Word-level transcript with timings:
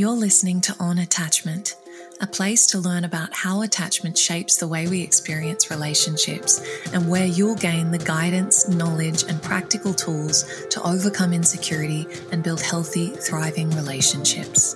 You're 0.00 0.12
listening 0.12 0.62
to 0.62 0.74
On 0.80 0.96
Attachment, 0.96 1.76
a 2.22 2.26
place 2.26 2.66
to 2.68 2.78
learn 2.78 3.04
about 3.04 3.34
how 3.34 3.60
attachment 3.60 4.16
shapes 4.16 4.56
the 4.56 4.66
way 4.66 4.88
we 4.88 5.02
experience 5.02 5.70
relationships 5.70 6.66
and 6.94 7.06
where 7.06 7.26
you'll 7.26 7.54
gain 7.56 7.90
the 7.90 7.98
guidance, 7.98 8.66
knowledge, 8.66 9.24
and 9.24 9.42
practical 9.42 9.92
tools 9.92 10.64
to 10.70 10.82
overcome 10.84 11.34
insecurity 11.34 12.06
and 12.32 12.42
build 12.42 12.62
healthy, 12.62 13.08
thriving 13.08 13.68
relationships. 13.72 14.74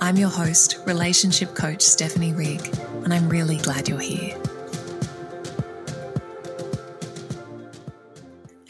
I'm 0.00 0.16
your 0.16 0.30
host, 0.30 0.78
relationship 0.86 1.54
coach 1.54 1.82
Stephanie 1.82 2.32
Rigg, 2.32 2.74
and 3.04 3.12
I'm 3.12 3.28
really 3.28 3.58
glad 3.58 3.86
you're 3.86 3.98
here. 3.98 4.34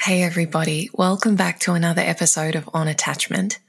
Hey, 0.01 0.25
everybody, 0.25 0.91
welcome 0.93 1.37
back 1.37 1.61
to 1.61 1.75
another 1.75 2.03
episode 2.03 2.57
of 2.57 2.69
On 2.75 2.89
Attachment. 2.89 3.61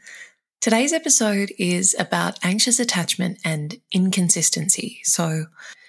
Today's 0.67 0.91
episode 0.91 1.53
is 1.57 1.95
about 1.97 2.39
anxious 2.43 2.77
attachment 2.77 3.39
and 3.45 3.79
inconsistency. 3.93 4.99
So, 5.05 5.45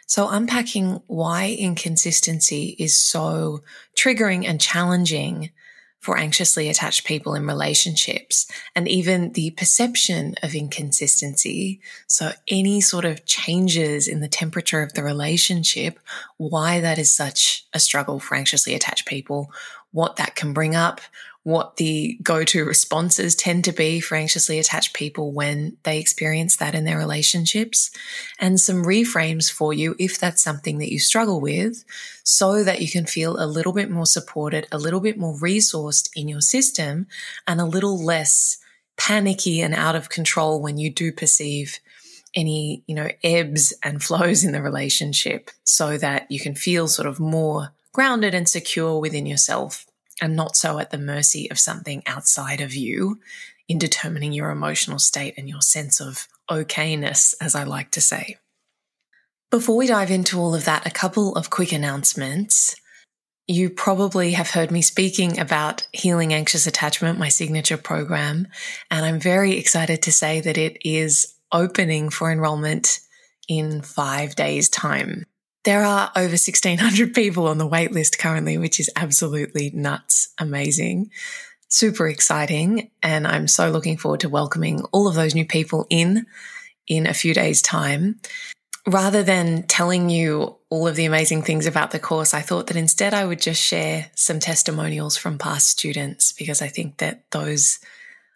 so 0.07 0.29
unpacking 0.29 1.03
why 1.09 1.57
inconsistency 1.59 2.77
is 2.79 2.97
so 2.97 3.65
triggering 3.97 4.47
and 4.47 4.61
challenging 4.61 5.51
for 5.99 6.17
anxiously 6.17 6.69
attached 6.69 7.05
people 7.05 7.35
in 7.35 7.45
relationships 7.45 8.47
and 8.77 8.87
even 8.87 9.33
the 9.33 9.51
perception 9.51 10.37
of 10.45 10.55
inconsistency. 10.55 11.81
So 12.07 12.31
any 12.47 12.81
sort 12.81 13.05
of 13.05 13.27
changes 13.27 14.07
in 14.07 14.21
the 14.21 14.29
temperature 14.29 14.81
of 14.81 14.93
the 14.93 15.03
relationship, 15.03 15.99
why 16.37 16.79
that 16.79 16.99
is 16.99 17.13
such 17.13 17.67
a 17.75 17.81
struggle 17.81 18.21
for 18.21 18.37
anxiously 18.37 18.77
attached 18.77 19.09
people, 19.09 19.51
what 19.91 20.17
that 20.17 20.37
can 20.37 20.53
bring 20.53 20.77
up, 20.77 21.01
what 21.45 21.77
the 21.77 22.19
go 22.23 22.45
to 22.45 22.65
responses 22.65 23.35
tend 23.35 23.65
to 23.65 23.73
be 23.73 24.01
for 24.01 24.17
anxiously 24.17 24.59
attached 24.59 24.93
people 24.93 25.33
when 25.33 25.77
they 25.85 25.99
experience 25.99 26.57
that 26.57 26.75
in 26.75 26.85
their 26.85 26.99
relationships, 26.99 27.91
and 28.39 28.61
some 28.61 28.85
reframes 28.85 29.51
for 29.51 29.73
you 29.73 29.95
if 29.99 30.19
that's 30.19 30.43
something 30.43 30.79
that 30.79 30.93
you 30.93 30.99
struggle 30.99 31.41
with, 31.41 31.85
so 32.23 32.63
that 32.65 32.83
you 32.83 32.91
can 32.91 33.07
feel 33.07 33.43
a 33.43 33.47
little 33.47 33.73
bit 33.73 33.91
more 33.91 34.07
supported, 34.07 34.67
a 34.71 34.79
little 34.79 35.01
bit 35.01 35.17
more 35.17 35.35
resourced 35.39 36.11
in 36.15 36.29
your 36.29 36.41
system, 36.41 37.07
and 37.47 37.61
a 37.61 37.65
little 37.65 38.05
less 38.05 38.59
panicky 38.99 39.61
and 39.61 39.75
out 39.75 39.97
of 39.97 40.11
control 40.11 40.61
when 40.61 40.77
you 40.77 40.93
do 40.93 41.13
perceive 41.13 41.79
any, 42.35 42.83
you 42.87 42.95
know, 42.95 43.09
ebbs 43.25 43.73
and 43.83 44.03
flows 44.03 44.45
in 44.45 44.53
the 44.53 44.61
relationship 44.61 45.51
so 45.65 45.97
that 45.97 46.31
you 46.31 46.41
can 46.41 46.55
feel 46.55 46.89
sort 46.89 47.09
of 47.09 47.19
more 47.19 47.71
grounded 47.93 48.35
and 48.35 48.49
secure 48.49 49.01
within 49.01 49.25
yourself 49.25 49.88
and 50.21 50.37
not 50.37 50.57
so 50.57 50.79
at 50.79 50.91
the 50.91 50.99
mercy 50.99 51.51
of 51.51 51.59
something 51.59 52.03
outside 52.07 52.61
of 52.61 52.75
you 52.75 53.21
in 53.69 53.79
determining 53.79 54.33
your 54.33 54.51
emotional 54.51 54.99
state 54.99 55.35
and 55.37 55.49
your 55.49 55.61
sense 55.61 56.01
of 56.01 56.27
okayness, 56.51 57.35
as 57.41 57.55
I 57.55 57.65
like 57.65 57.91
to 57.93 58.01
say. 58.01 58.37
Before 59.51 59.77
we 59.77 59.87
dive 59.87 60.11
into 60.11 60.39
all 60.39 60.55
of 60.55 60.65
that, 60.65 60.87
a 60.87 60.91
couple 60.91 61.35
of 61.35 61.51
quick 61.51 61.73
announcements. 61.73 62.77
You 63.47 63.71
probably 63.71 64.33
have 64.33 64.51
heard 64.51 64.71
me 64.71 64.83
speaking 64.83 65.39
about 65.39 65.87
Healing 65.93 66.35
Anxious 66.35 66.67
Attachment, 66.67 67.19
my 67.19 67.31
signature 67.31 67.79
program, 67.79 68.47
and 68.91 69.07
I'm 69.07 69.19
very 69.19 69.57
excited 69.57 70.03
to 70.03 70.13
say 70.13 70.43
that 70.43 70.59
it 70.59 70.77
is 70.85 71.35
opening 71.51 72.11
for 72.11 72.31
enrollment 72.31 73.01
in 73.49 73.81
five 73.81 74.37
days' 74.37 74.69
time. 74.69 75.25
There 75.65 75.85
are 75.85 76.11
over 76.17 76.29
1600 76.29 77.15
people 77.15 77.47
on 77.47 77.59
the 77.59 77.69
waitlist 77.69 78.19
currently, 78.19 78.59
which 78.59 78.81
is 78.81 78.91
absolutely 78.97 79.71
nuts, 79.75 80.29
amazing, 80.39 81.11
super 81.69 82.09
exciting. 82.09 82.91
And 83.03 83.27
I'm 83.27 83.49
so 83.49 83.71
looking 83.71 83.97
forward 83.97 84.21
to 84.21 84.29
welcoming 84.29 84.83
all 84.93 85.09
of 85.09 85.15
those 85.15 85.35
new 85.35 85.47
people 85.47 85.87
in 85.91 86.27
in 86.87 87.07
a 87.07 87.15
few 87.15 87.35
days' 87.35 87.63
time. 87.63 88.21
Rather 88.87 89.23
than 89.23 89.65
telling 89.65 90.09
you 90.09 90.57
all 90.71 90.89
of 90.89 90.97
the 90.97 91.05
amazing 91.05 91.43
things 91.43 91.67
about 91.67 91.91
the 91.91 91.99
course, 91.99 92.33
I 92.33 92.41
thought 92.41 92.69
that 92.69 92.77
instead 92.77 93.13
I 93.13 93.27
would 93.27 93.41
just 93.41 93.63
share 93.63 94.11
some 94.15 94.41
testimonials 94.41 95.17
from 95.17 95.37
past 95.37 95.69
students 95.69 96.33
because 96.33 96.63
I 96.63 96.69
think 96.69 96.97
that 96.99 97.31
those 97.31 97.81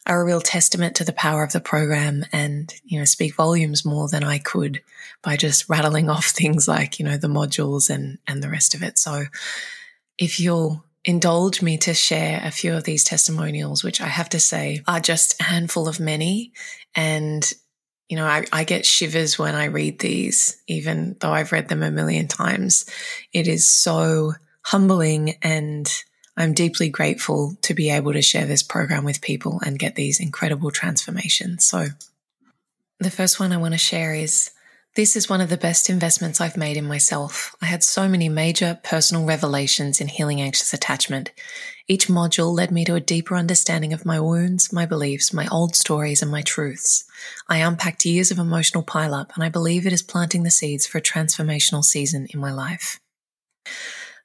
are 0.07 0.21
a 0.21 0.25
real 0.25 0.41
testament 0.41 0.97
to 0.97 1.05
the 1.05 1.13
power 1.13 1.45
of 1.45 1.53
the 1.53 1.61
program 1.61 2.25
and, 2.33 2.75
you 2.85 2.99
know, 2.99 3.05
speak 3.05 3.35
volumes 3.35 3.85
more 3.85 4.09
than 4.09 4.25
I 4.25 4.39
could 4.39 4.83
by 5.23 5.37
just 5.37 5.69
rattling 5.69 6.11
off 6.11 6.27
things 6.31 6.67
like, 6.67 6.99
you 6.99 7.05
know, 7.05 7.17
the 7.17 7.29
modules 7.29 7.89
and, 7.89 8.19
and 8.27 8.43
the 8.43 8.51
rest 8.51 8.75
of 8.75 8.83
it. 8.83 8.99
So 8.99 9.25
if 10.19 10.41
you'll 10.41 10.85
indulge 11.05 11.63
me 11.63 11.77
to 11.79 11.95
share 11.95 12.41
a 12.45 12.51
few 12.51 12.75
of 12.75 12.85
these 12.85 13.05
testimonials, 13.05 13.83
which 13.83 14.01
I 14.01 14.07
have 14.07 14.29
to 14.31 14.41
say 14.41 14.83
are 14.87 15.01
just 15.01 15.41
a 15.41 15.45
handful 15.45 15.89
of 15.89 15.99
many. 15.99 16.53
And, 16.95 17.51
you 18.09 18.17
know, 18.17 18.27
I, 18.27 18.45
I 18.53 18.65
get 18.65 18.87
shivers 18.87 19.39
when 19.39 19.55
I 19.55 19.65
read 19.65 19.99
these, 19.99 20.63
even 20.69 21.17
though 21.21 21.33
I've 21.33 21.53
read 21.53 21.69
them 21.69 21.83
a 21.83 21.91
million 21.91 22.29
times. 22.29 22.87
It 23.33 23.49
is 23.49 23.67
so 23.67 24.35
humbling 24.65 25.37
and 25.43 25.91
I'm 26.37 26.55
deeply 26.55 26.89
grateful 26.89 27.57
to 27.63 27.75
be 27.75 27.91
able 27.91 28.13
to 28.13 28.23
share 28.23 28.47
this 28.47 28.63
program 28.63 29.05
with 29.05 29.21
people 29.21 29.61
and 29.65 29.79
get 29.79 29.95
these 29.95 30.21
incredible 30.21 30.71
transformations. 30.71 31.65
So, 31.65 31.89
the 32.99 33.11
first 33.11 33.39
one 33.39 33.53
I 33.53 33.57
want 33.57 33.75
to 33.75 33.79
share 33.79 34.15
is 34.15 34.51
this 34.95 35.17
is 35.17 35.29
one 35.29 35.41
of 35.41 35.49
the 35.49 35.57
best 35.57 35.89
investments 35.89 36.39
I've 36.39 36.57
made 36.57 36.77
in 36.77 36.87
myself. 36.87 37.57
I 37.63 37.67
had 37.67 37.83
so 37.83 38.09
many 38.09 38.29
major 38.29 38.79
personal 38.83 39.25
revelations 39.25 40.03
in 40.03 40.09
healing 40.09 40.41
anxious 40.41 40.75
attachment. 40.75 41.31
Each 41.89 42.09
module 42.09 42.55
led 42.55 42.71
me 42.71 42.85
to 42.85 42.95
a 42.95 43.01
deeper 43.01 43.35
understanding 43.35 43.95
of 43.95 44.05
my 44.05 44.21
wounds, 44.21 44.71
my 44.71 44.85
beliefs, 44.85 45.33
my 45.33 45.49
old 45.51 45.75
stories, 45.75 46.21
and 46.21 46.31
my 46.31 46.43
truths. 46.43 47.05
I 47.49 47.59
unpacked 47.59 48.05
years 48.05 48.31
of 48.31 48.39
emotional 48.39 48.85
pileup, 48.85 49.35
and 49.35 49.43
I 49.43 49.49
believe 49.49 49.87
it 49.87 49.95
is 49.95 50.03
planting 50.03 50.43
the 50.43 50.51
seeds 50.51 50.87
for 50.87 50.99
a 50.99 51.03
transformational 51.03 51.83
season 51.83 52.27
in 52.29 52.39
my 52.39 52.53
life. 52.53 53.01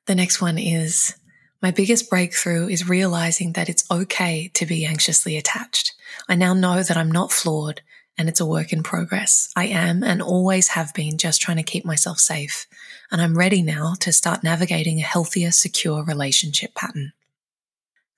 The 0.05 0.15
next 0.15 0.41
one 0.41 0.57
is 0.57 1.15
my 1.61 1.71
biggest 1.71 2.09
breakthrough 2.09 2.67
is 2.67 2.87
realizing 2.87 3.53
that 3.53 3.69
it's 3.69 3.89
okay 3.89 4.49
to 4.53 4.65
be 4.65 4.85
anxiously 4.85 5.37
attached. 5.37 5.93
I 6.29 6.35
now 6.35 6.53
know 6.53 6.83
that 6.83 6.97
I'm 6.97 7.11
not 7.11 7.31
flawed 7.31 7.81
and 8.17 8.29
it's 8.29 8.39
a 8.39 8.45
work 8.45 8.73
in 8.73 8.83
progress. 8.83 9.51
I 9.55 9.67
am 9.67 10.03
and 10.03 10.21
always 10.21 10.69
have 10.69 10.93
been 10.93 11.17
just 11.17 11.41
trying 11.41 11.57
to 11.57 11.63
keep 11.63 11.85
myself 11.85 12.19
safe. 12.19 12.67
And 13.11 13.21
I'm 13.21 13.37
ready 13.37 13.61
now 13.61 13.93
to 14.01 14.11
start 14.11 14.43
navigating 14.43 14.99
a 14.99 15.03
healthier, 15.03 15.51
secure 15.51 16.03
relationship 16.03 16.73
pattern. 16.73 17.13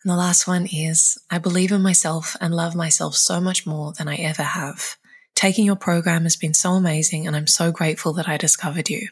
And 0.03 0.11
the 0.11 0.17
last 0.17 0.47
one 0.47 0.67
is 0.71 1.17
I 1.29 1.37
believe 1.37 1.71
in 1.71 1.81
myself 1.81 2.35
and 2.39 2.55
love 2.55 2.75
myself 2.75 3.15
so 3.15 3.41
much 3.41 3.65
more 3.65 3.91
than 3.93 4.07
I 4.07 4.15
ever 4.15 4.43
have. 4.43 4.95
Taking 5.35 5.65
your 5.65 5.75
program 5.75 6.23
has 6.23 6.35
been 6.35 6.53
so 6.53 6.71
amazing 6.71 7.27
and 7.27 7.35
I'm 7.35 7.47
so 7.47 7.71
grateful 7.71 8.13
that 8.13 8.27
I 8.27 8.37
discovered 8.37 8.89
you. 8.89 9.09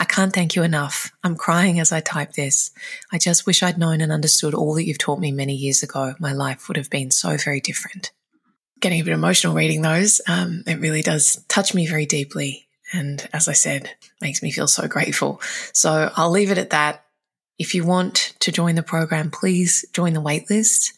I 0.00 0.04
can't 0.04 0.32
thank 0.32 0.56
you 0.56 0.62
enough. 0.62 1.12
I'm 1.22 1.36
crying 1.36 1.78
as 1.78 1.92
I 1.92 2.00
type 2.00 2.32
this. 2.32 2.70
I 3.12 3.18
just 3.18 3.44
wish 3.44 3.62
I'd 3.62 3.76
known 3.76 4.00
and 4.00 4.10
understood 4.10 4.54
all 4.54 4.74
that 4.74 4.86
you've 4.86 4.96
taught 4.96 5.20
me 5.20 5.30
many 5.30 5.54
years 5.54 5.82
ago. 5.82 6.14
My 6.18 6.32
life 6.32 6.68
would 6.68 6.78
have 6.78 6.88
been 6.88 7.10
so 7.10 7.36
very 7.36 7.60
different. 7.60 8.10
Getting 8.80 9.02
a 9.02 9.04
bit 9.04 9.12
emotional 9.12 9.54
reading 9.54 9.82
those. 9.82 10.22
Um, 10.26 10.64
it 10.66 10.80
really 10.80 11.02
does 11.02 11.44
touch 11.48 11.74
me 11.74 11.86
very 11.86 12.06
deeply. 12.06 12.66
And 12.94 13.28
as 13.34 13.46
I 13.46 13.52
said, 13.52 13.90
makes 14.22 14.42
me 14.42 14.50
feel 14.50 14.66
so 14.66 14.88
grateful. 14.88 15.42
So 15.74 16.10
I'll 16.16 16.30
leave 16.30 16.50
it 16.50 16.58
at 16.58 16.70
that. 16.70 17.04
If 17.58 17.74
you 17.74 17.84
want 17.84 18.32
to 18.40 18.50
join 18.50 18.76
the 18.76 18.82
program, 18.82 19.30
please 19.30 19.84
join 19.92 20.14
the 20.14 20.22
waitlist. 20.22 20.94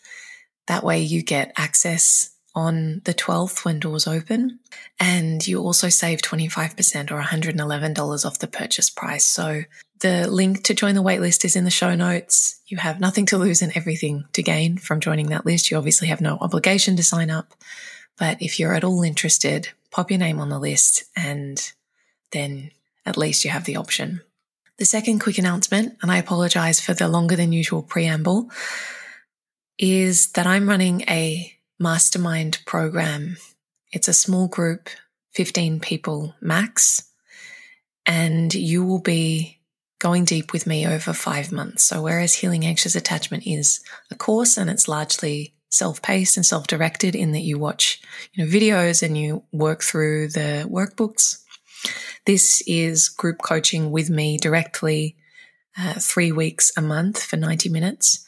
That 0.68 0.84
way 0.84 1.00
you 1.00 1.24
get 1.24 1.52
access 1.56 2.31
on 2.54 3.00
the 3.04 3.14
12th 3.14 3.64
when 3.64 3.80
doors 3.80 4.06
open. 4.06 4.58
And 5.00 5.46
you 5.46 5.60
also 5.60 5.88
save 5.88 6.20
25% 6.20 7.10
or 7.10 7.20
$111 7.20 8.26
off 8.26 8.38
the 8.38 8.46
purchase 8.46 8.90
price. 8.90 9.24
So 9.24 9.62
the 10.00 10.28
link 10.28 10.64
to 10.64 10.74
join 10.74 10.94
the 10.94 11.02
waitlist 11.02 11.44
is 11.44 11.56
in 11.56 11.64
the 11.64 11.70
show 11.70 11.94
notes. 11.94 12.60
You 12.66 12.76
have 12.78 13.00
nothing 13.00 13.26
to 13.26 13.38
lose 13.38 13.62
and 13.62 13.74
everything 13.76 14.24
to 14.32 14.42
gain 14.42 14.76
from 14.76 15.00
joining 15.00 15.28
that 15.28 15.46
list. 15.46 15.70
You 15.70 15.76
obviously 15.76 16.08
have 16.08 16.20
no 16.20 16.38
obligation 16.40 16.96
to 16.96 17.02
sign 17.02 17.30
up. 17.30 17.54
But 18.18 18.42
if 18.42 18.58
you're 18.58 18.74
at 18.74 18.84
all 18.84 19.02
interested, 19.02 19.70
pop 19.90 20.10
your 20.10 20.18
name 20.18 20.40
on 20.40 20.48
the 20.48 20.58
list 20.58 21.04
and 21.16 21.72
then 22.32 22.70
at 23.06 23.16
least 23.16 23.44
you 23.44 23.50
have 23.50 23.64
the 23.64 23.76
option. 23.76 24.20
The 24.78 24.84
second 24.84 25.20
quick 25.20 25.38
announcement, 25.38 25.96
and 26.02 26.10
I 26.10 26.18
apologize 26.18 26.80
for 26.80 26.94
the 26.94 27.08
longer 27.08 27.36
than 27.36 27.52
usual 27.52 27.82
preamble, 27.82 28.50
is 29.78 30.32
that 30.32 30.46
I'm 30.46 30.68
running 30.68 31.02
a 31.02 31.52
mastermind 31.82 32.60
program. 32.64 33.36
It's 33.90 34.08
a 34.08 34.12
small 34.14 34.46
group, 34.46 34.88
15 35.34 35.80
people 35.80 36.34
max, 36.40 37.10
and 38.06 38.54
you 38.54 38.84
will 38.84 39.00
be 39.00 39.58
going 39.98 40.24
deep 40.24 40.52
with 40.52 40.66
me 40.66 40.86
over 40.86 41.12
five 41.12 41.50
months. 41.52 41.82
So, 41.82 42.02
whereas 42.02 42.34
Healing 42.34 42.64
Anxious 42.64 42.94
Attachment 42.94 43.46
is 43.46 43.80
a 44.10 44.14
course 44.14 44.56
and 44.56 44.70
it's 44.70 44.88
largely 44.88 45.54
self-paced 45.70 46.36
and 46.36 46.46
self-directed 46.46 47.16
in 47.16 47.32
that 47.32 47.40
you 47.40 47.58
watch, 47.58 48.00
you 48.32 48.44
know, 48.44 48.50
videos 48.50 49.02
and 49.02 49.18
you 49.18 49.42
work 49.52 49.82
through 49.82 50.28
the 50.28 50.66
workbooks. 50.70 51.42
This 52.26 52.62
is 52.66 53.08
group 53.08 53.38
coaching 53.42 53.90
with 53.90 54.08
me 54.08 54.38
directly, 54.38 55.16
uh, 55.76 55.94
three 55.94 56.30
weeks 56.30 56.70
a 56.76 56.82
month 56.82 57.22
for 57.22 57.36
90 57.36 57.70
minutes 57.70 58.21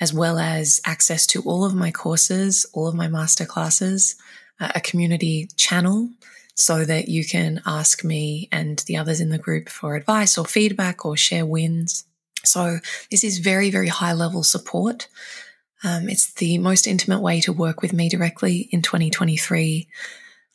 as 0.00 0.12
well 0.12 0.38
as 0.38 0.80
access 0.86 1.26
to 1.26 1.42
all 1.42 1.64
of 1.64 1.74
my 1.74 1.90
courses, 1.90 2.66
all 2.72 2.86
of 2.86 2.94
my 2.94 3.08
master 3.08 3.44
classes, 3.44 4.16
a 4.60 4.80
community 4.80 5.48
channel 5.56 6.10
so 6.54 6.84
that 6.84 7.08
you 7.08 7.24
can 7.24 7.62
ask 7.66 8.02
me 8.04 8.48
and 8.50 8.80
the 8.86 8.96
others 8.96 9.20
in 9.20 9.30
the 9.30 9.38
group 9.38 9.68
for 9.68 9.94
advice 9.94 10.36
or 10.36 10.44
feedback 10.44 11.04
or 11.04 11.16
share 11.16 11.46
wins. 11.46 12.04
So 12.44 12.78
this 13.10 13.22
is 13.22 13.38
very, 13.38 13.70
very 13.70 13.88
high 13.88 14.12
level 14.12 14.42
support. 14.42 15.06
Um, 15.84 16.08
it's 16.08 16.32
the 16.34 16.58
most 16.58 16.88
intimate 16.88 17.20
way 17.20 17.40
to 17.42 17.52
work 17.52 17.80
with 17.80 17.92
me 17.92 18.08
directly 18.08 18.68
in 18.72 18.82
2023. 18.82 19.88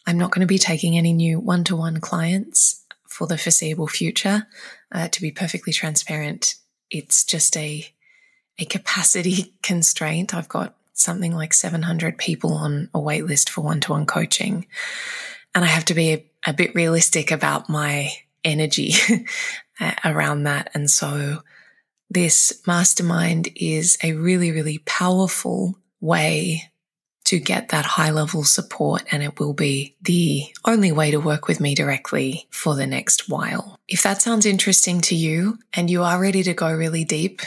I'm 0.06 0.18
not 0.18 0.32
going 0.32 0.42
to 0.42 0.48
be 0.48 0.58
taking 0.58 0.98
any 0.98 1.14
new 1.14 1.40
one 1.40 1.64
to 1.66 1.76
one 1.78 2.02
clients 2.02 2.84
for 3.08 3.26
the 3.26 3.38
foreseeable 3.38 3.88
future. 3.88 4.48
Uh, 4.92 5.08
to 5.08 5.22
be 5.22 5.32
perfectly 5.32 5.72
transparent, 5.72 6.56
it's 6.92 7.24
just 7.24 7.56
a 7.56 7.88
a 8.60 8.66
capacity 8.66 9.54
constraint. 9.64 10.34
I've 10.34 10.50
got 10.50 10.76
something 10.94 11.34
like 11.34 11.54
700 11.54 12.18
people 12.18 12.54
on 12.54 12.90
a 12.94 13.00
wait 13.00 13.26
list 13.26 13.50
for 13.50 13.62
one 13.62 13.80
to 13.82 13.92
one 13.92 14.06
coaching. 14.06 14.68
And 15.56 15.64
I 15.64 15.68
have 15.68 15.86
to 15.86 15.94
be 15.94 16.14
a, 16.14 16.26
a 16.46 16.54
bit 16.54 16.76
realistic 16.76 17.32
about 17.32 17.70
my 17.70 18.12
energy 18.44 18.94
around 20.06 20.44
that. 20.44 20.70
And 20.74 20.90
so 20.90 21.42
this 22.10 22.62
mastermind 22.68 23.50
is 23.56 23.98
a 24.04 24.14
really, 24.14 24.52
really 24.52 24.80
powerful 24.80 25.78
way 26.00 26.72
to 27.26 27.40
get 27.40 27.70
that 27.70 27.86
high 27.86 28.12
level 28.12 28.44
support. 28.44 29.04
And 29.12 29.24
it 29.24 29.40
will 29.40 29.54
be 29.54 29.96
the 30.02 30.44
only 30.66 30.92
way 30.92 31.12
to 31.12 31.18
work 31.18 31.48
with 31.48 31.60
me 31.60 31.74
directly 31.74 32.48
for 32.52 32.76
the 32.76 32.86
next 32.86 33.30
while. 33.30 33.80
If 33.88 34.04
that 34.04 34.22
sounds 34.22 34.46
interesting 34.46 35.02
to 35.02 35.16
you 35.16 35.58
and 35.74 35.90
you 35.90 36.04
are 36.04 36.20
ready 36.20 36.44
to 36.44 36.54
go 36.54 36.72
really 36.72 37.06
deep 37.06 37.42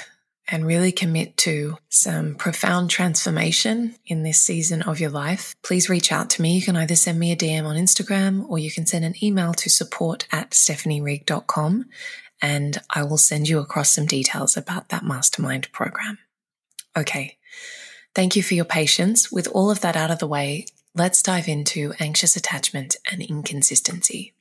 and 0.48 0.66
really 0.66 0.92
commit 0.92 1.36
to 1.38 1.76
some 1.88 2.34
profound 2.34 2.90
transformation 2.90 3.96
in 4.06 4.22
this 4.22 4.40
season 4.40 4.82
of 4.82 5.00
your 5.00 5.10
life, 5.10 5.54
please 5.62 5.88
reach 5.88 6.12
out 6.12 6.30
to 6.30 6.42
me. 6.42 6.54
You 6.56 6.62
can 6.62 6.76
either 6.76 6.96
send 6.96 7.18
me 7.18 7.32
a 7.32 7.36
DM 7.36 7.64
on 7.64 7.76
Instagram 7.76 8.48
or 8.48 8.58
you 8.58 8.70
can 8.70 8.86
send 8.86 9.04
an 9.04 9.14
email 9.22 9.52
to 9.54 9.70
support 9.70 10.26
at 10.32 10.50
stephanierigg.com 10.50 11.86
and 12.42 12.78
I 12.90 13.02
will 13.02 13.18
send 13.18 13.48
you 13.48 13.58
across 13.58 13.90
some 13.90 14.06
details 14.06 14.56
about 14.56 14.90
that 14.90 15.04
mastermind 15.04 15.70
program. 15.72 16.18
Okay. 16.96 17.38
Thank 18.14 18.36
you 18.36 18.42
for 18.42 18.54
your 18.54 18.64
patience. 18.64 19.30
With 19.30 19.48
all 19.48 19.70
of 19.70 19.80
that 19.80 19.96
out 19.96 20.10
of 20.10 20.18
the 20.18 20.26
way, 20.26 20.66
let's 20.94 21.22
dive 21.22 21.48
into 21.48 21.92
anxious 21.98 22.36
attachment 22.36 22.96
and 23.10 23.22
inconsistency. 23.22 24.32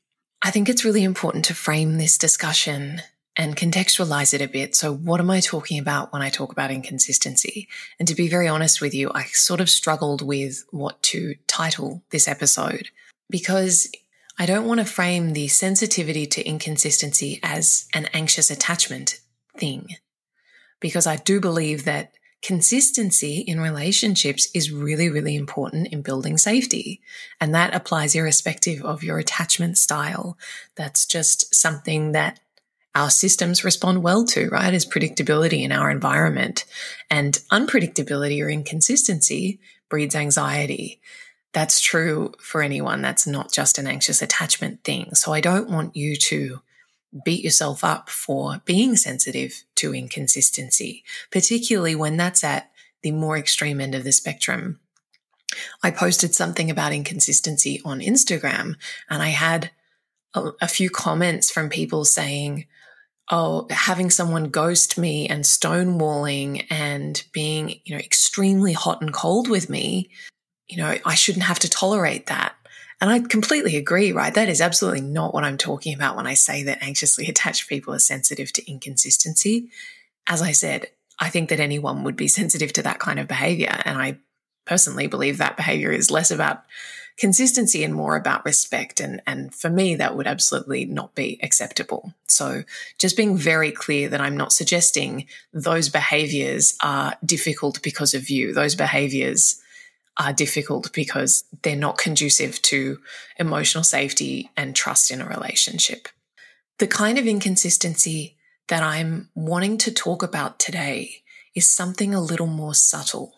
I 0.41 0.51
think 0.51 0.69
it's 0.69 0.85
really 0.85 1.03
important 1.03 1.45
to 1.45 1.55
frame 1.55 1.97
this 1.97 2.17
discussion 2.17 3.01
and 3.37 3.55
contextualize 3.55 4.33
it 4.33 4.41
a 4.41 4.47
bit. 4.47 4.75
So, 4.75 4.93
what 4.93 5.19
am 5.19 5.29
I 5.29 5.39
talking 5.39 5.79
about 5.79 6.13
when 6.13 6.21
I 6.21 6.29
talk 6.29 6.51
about 6.51 6.71
inconsistency? 6.71 7.67
And 7.99 8.07
to 8.07 8.15
be 8.15 8.27
very 8.27 8.47
honest 8.47 8.81
with 8.81 8.93
you, 8.93 9.11
I 9.13 9.23
sort 9.25 9.61
of 9.61 9.69
struggled 9.69 10.21
with 10.21 10.63
what 10.71 11.01
to 11.03 11.35
title 11.47 12.03
this 12.11 12.27
episode 12.27 12.89
because 13.29 13.91
I 14.37 14.45
don't 14.45 14.67
want 14.67 14.79
to 14.79 14.85
frame 14.85 15.33
the 15.33 15.47
sensitivity 15.47 16.25
to 16.27 16.45
inconsistency 16.45 17.39
as 17.41 17.87
an 17.93 18.09
anxious 18.13 18.51
attachment 18.51 19.19
thing, 19.57 19.95
because 20.79 21.07
I 21.07 21.15
do 21.15 21.39
believe 21.39 21.85
that 21.85 22.11
consistency 22.41 23.39
in 23.39 23.59
relationships 23.59 24.47
is 24.53 24.71
really, 24.71 25.09
really 25.09 25.35
important 25.35 25.87
in 25.87 26.03
building 26.03 26.37
safety. 26.37 27.01
And 27.41 27.55
that 27.55 27.73
applies 27.73 28.13
irrespective 28.13 28.83
of 28.83 29.03
your 29.03 29.17
attachment 29.17 29.79
style. 29.79 30.37
That's 30.75 31.07
just 31.07 31.55
something 31.55 32.11
that 32.11 32.39
our 32.95 33.09
systems 33.09 33.65
respond 33.65 34.01
well 34.01 34.25
to, 34.25 34.47
right? 34.49 34.73
Is 34.73 34.85
predictability 34.85 35.61
in 35.63 35.71
our 35.71 35.91
environment 35.91 36.65
and 37.09 37.33
unpredictability 37.51 38.43
or 38.43 38.49
inconsistency 38.49 39.59
breeds 39.89 40.15
anxiety. 40.15 41.01
That's 41.53 41.81
true 41.81 42.33
for 42.39 42.61
anyone. 42.61 43.01
That's 43.01 43.27
not 43.27 43.51
just 43.51 43.77
an 43.77 43.87
anxious 43.87 44.21
attachment 44.21 44.83
thing. 44.83 45.13
So 45.13 45.33
I 45.33 45.41
don't 45.41 45.69
want 45.69 45.95
you 45.95 46.15
to 46.15 46.61
beat 47.23 47.43
yourself 47.43 47.83
up 47.83 48.09
for 48.09 48.61
being 48.65 48.95
sensitive 48.95 49.63
to 49.75 49.93
inconsistency, 49.93 51.03
particularly 51.31 51.95
when 51.95 52.17
that's 52.17 52.43
at 52.43 52.71
the 53.03 53.11
more 53.11 53.37
extreme 53.37 53.79
end 53.79 53.95
of 53.95 54.03
the 54.03 54.11
spectrum. 54.11 54.79
I 55.83 55.91
posted 55.91 56.33
something 56.33 56.69
about 56.69 56.91
inconsistency 56.91 57.81
on 57.85 57.99
Instagram 57.99 58.75
and 59.09 59.21
I 59.21 59.29
had 59.29 59.71
a, 60.33 60.51
a 60.61 60.67
few 60.67 60.89
comments 60.89 61.51
from 61.51 61.69
people 61.69 62.03
saying, 62.03 62.65
oh, 63.29 63.67
having 63.69 64.09
someone 64.09 64.49
ghost 64.49 64.97
me 64.97 65.27
and 65.27 65.43
stonewalling 65.43 66.65
and 66.69 67.23
being, 67.33 67.79
you 67.83 67.95
know, 67.95 67.99
extremely 67.99 68.73
hot 68.73 69.01
and 69.01 69.13
cold 69.13 69.49
with 69.49 69.69
me, 69.69 70.09
you 70.67 70.77
know, 70.77 70.95
I 71.05 71.15
shouldn't 71.15 71.45
have 71.45 71.59
to 71.59 71.69
tolerate 71.69 72.27
that. 72.27 72.55
And 73.01 73.09
I 73.09 73.19
completely 73.19 73.75
agree, 73.75 74.11
right? 74.11 74.33
That 74.33 74.49
is 74.49 74.61
absolutely 74.61 75.01
not 75.01 75.33
what 75.33 75.43
I'm 75.43 75.57
talking 75.57 75.93
about 75.93 76.15
when 76.15 76.27
I 76.27 76.33
say 76.33 76.63
that 76.63 76.81
anxiously 76.81 77.27
attached 77.27 77.67
people 77.67 77.93
are 77.93 77.99
sensitive 77.99 78.53
to 78.53 78.69
inconsistency. 78.69 79.69
As 80.27 80.41
I 80.41 80.51
said, 80.51 80.87
I 81.19 81.29
think 81.29 81.49
that 81.49 81.59
anyone 81.59 82.03
would 82.03 82.15
be 82.15 82.27
sensitive 82.29 82.73
to 82.73 82.83
that 82.83 82.99
kind 82.99 83.19
of 83.19 83.27
behavior. 83.27 83.75
And 83.85 83.97
I 83.97 84.19
personally 84.65 85.07
believe 85.07 85.37
that 85.37 85.57
behavior 85.57 85.91
is 85.91 86.09
less 86.09 86.31
about 86.31 86.63
consistency 87.17 87.83
and 87.83 87.93
more 87.93 88.15
about 88.15 88.45
respect. 88.45 88.99
And, 88.99 89.21
and 89.25 89.53
for 89.53 89.69
me, 89.69 89.95
that 89.95 90.15
would 90.15 90.27
absolutely 90.27 90.85
not 90.85 91.15
be 91.15 91.39
acceptable. 91.41 92.13
So 92.27 92.63
just 92.99 93.15
being 93.15 93.37
very 93.37 93.71
clear 93.71 94.09
that 94.09 94.21
I'm 94.21 94.35
not 94.35 94.51
suggesting 94.51 95.27
those 95.53 95.89
behaviors 95.89 96.77
are 96.83 97.15
difficult 97.25 97.81
because 97.81 98.13
of 98.13 98.29
you. 98.29 98.53
Those 98.53 98.75
behaviors 98.75 99.61
are 100.17 100.33
difficult 100.33 100.91
because 100.93 101.43
they're 101.61 101.75
not 101.75 101.97
conducive 101.97 102.61
to 102.63 102.99
emotional 103.37 103.83
safety 103.83 104.49
and 104.55 104.75
trust 104.75 105.11
in 105.11 105.21
a 105.21 105.27
relationship. 105.27 106.07
The 106.79 106.87
kind 106.87 107.17
of 107.17 107.27
inconsistency 107.27 108.37
that 108.67 108.83
I'm 108.83 109.29
wanting 109.35 109.77
to 109.79 109.91
talk 109.91 110.23
about 110.23 110.59
today 110.59 111.23
is 111.53 111.69
something 111.69 112.13
a 112.13 112.21
little 112.21 112.47
more 112.47 112.73
subtle. 112.73 113.33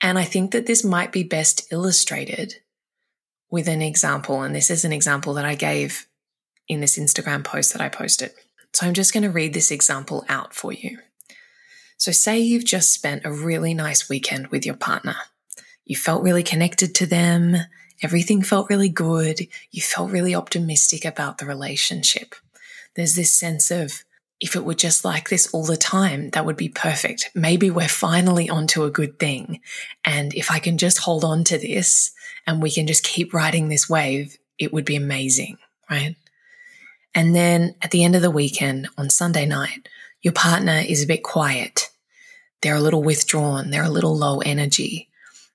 And 0.00 0.18
I 0.18 0.24
think 0.24 0.52
that 0.52 0.66
this 0.66 0.84
might 0.84 1.10
be 1.10 1.24
best 1.24 1.72
illustrated 1.72 2.56
with 3.50 3.68
an 3.68 3.82
example. 3.82 4.42
And 4.42 4.54
this 4.54 4.70
is 4.70 4.84
an 4.84 4.92
example 4.92 5.34
that 5.34 5.44
I 5.44 5.54
gave 5.54 6.06
in 6.68 6.80
this 6.80 6.98
Instagram 6.98 7.44
post 7.44 7.72
that 7.72 7.82
I 7.82 7.88
posted. 7.88 8.32
So 8.72 8.86
I'm 8.86 8.94
just 8.94 9.12
going 9.12 9.22
to 9.22 9.30
read 9.30 9.54
this 9.54 9.70
example 9.70 10.24
out 10.28 10.54
for 10.54 10.72
you. 10.72 10.98
So, 11.96 12.12
say 12.12 12.38
you've 12.38 12.64
just 12.64 12.92
spent 12.92 13.24
a 13.24 13.32
really 13.32 13.74
nice 13.74 14.08
weekend 14.08 14.48
with 14.48 14.64
your 14.64 14.76
partner. 14.76 15.16
You 15.84 15.96
felt 15.96 16.22
really 16.22 16.44
connected 16.44 16.94
to 16.96 17.06
them. 17.06 17.56
Everything 18.02 18.42
felt 18.42 18.70
really 18.70 18.88
good. 18.88 19.48
You 19.72 19.82
felt 19.82 20.12
really 20.12 20.32
optimistic 20.32 21.04
about 21.04 21.38
the 21.38 21.46
relationship. 21.46 22.36
There's 22.94 23.16
this 23.16 23.34
sense 23.34 23.72
of, 23.72 24.04
if 24.40 24.54
it 24.54 24.64
were 24.64 24.74
just 24.74 25.04
like 25.04 25.28
this 25.28 25.52
all 25.52 25.64
the 25.64 25.76
time, 25.76 26.30
that 26.30 26.46
would 26.46 26.56
be 26.56 26.68
perfect. 26.68 27.30
Maybe 27.34 27.70
we're 27.70 27.88
finally 27.88 28.48
onto 28.48 28.84
a 28.84 28.90
good 28.90 29.18
thing. 29.18 29.60
And 30.04 30.32
if 30.34 30.52
I 30.52 30.60
can 30.60 30.78
just 30.78 30.98
hold 30.98 31.24
on 31.24 31.42
to 31.44 31.58
this, 31.58 32.12
and 32.48 32.62
we 32.62 32.70
can 32.70 32.86
just 32.86 33.04
keep 33.04 33.34
riding 33.34 33.68
this 33.68 33.90
wave, 33.90 34.38
it 34.58 34.72
would 34.72 34.86
be 34.86 34.96
amazing, 34.96 35.58
right? 35.90 36.16
And 37.14 37.36
then 37.36 37.74
at 37.82 37.90
the 37.90 38.02
end 38.02 38.16
of 38.16 38.22
the 38.22 38.30
weekend 38.30 38.88
on 38.96 39.10
Sunday 39.10 39.44
night, 39.44 39.86
your 40.22 40.32
partner 40.32 40.82
is 40.88 41.04
a 41.04 41.06
bit 41.06 41.22
quiet. 41.22 41.90
They're 42.62 42.76
a 42.76 42.80
little 42.80 43.02
withdrawn. 43.02 43.70
They're 43.70 43.84
a 43.84 43.90
little 43.90 44.16
low 44.16 44.38
energy. 44.40 45.10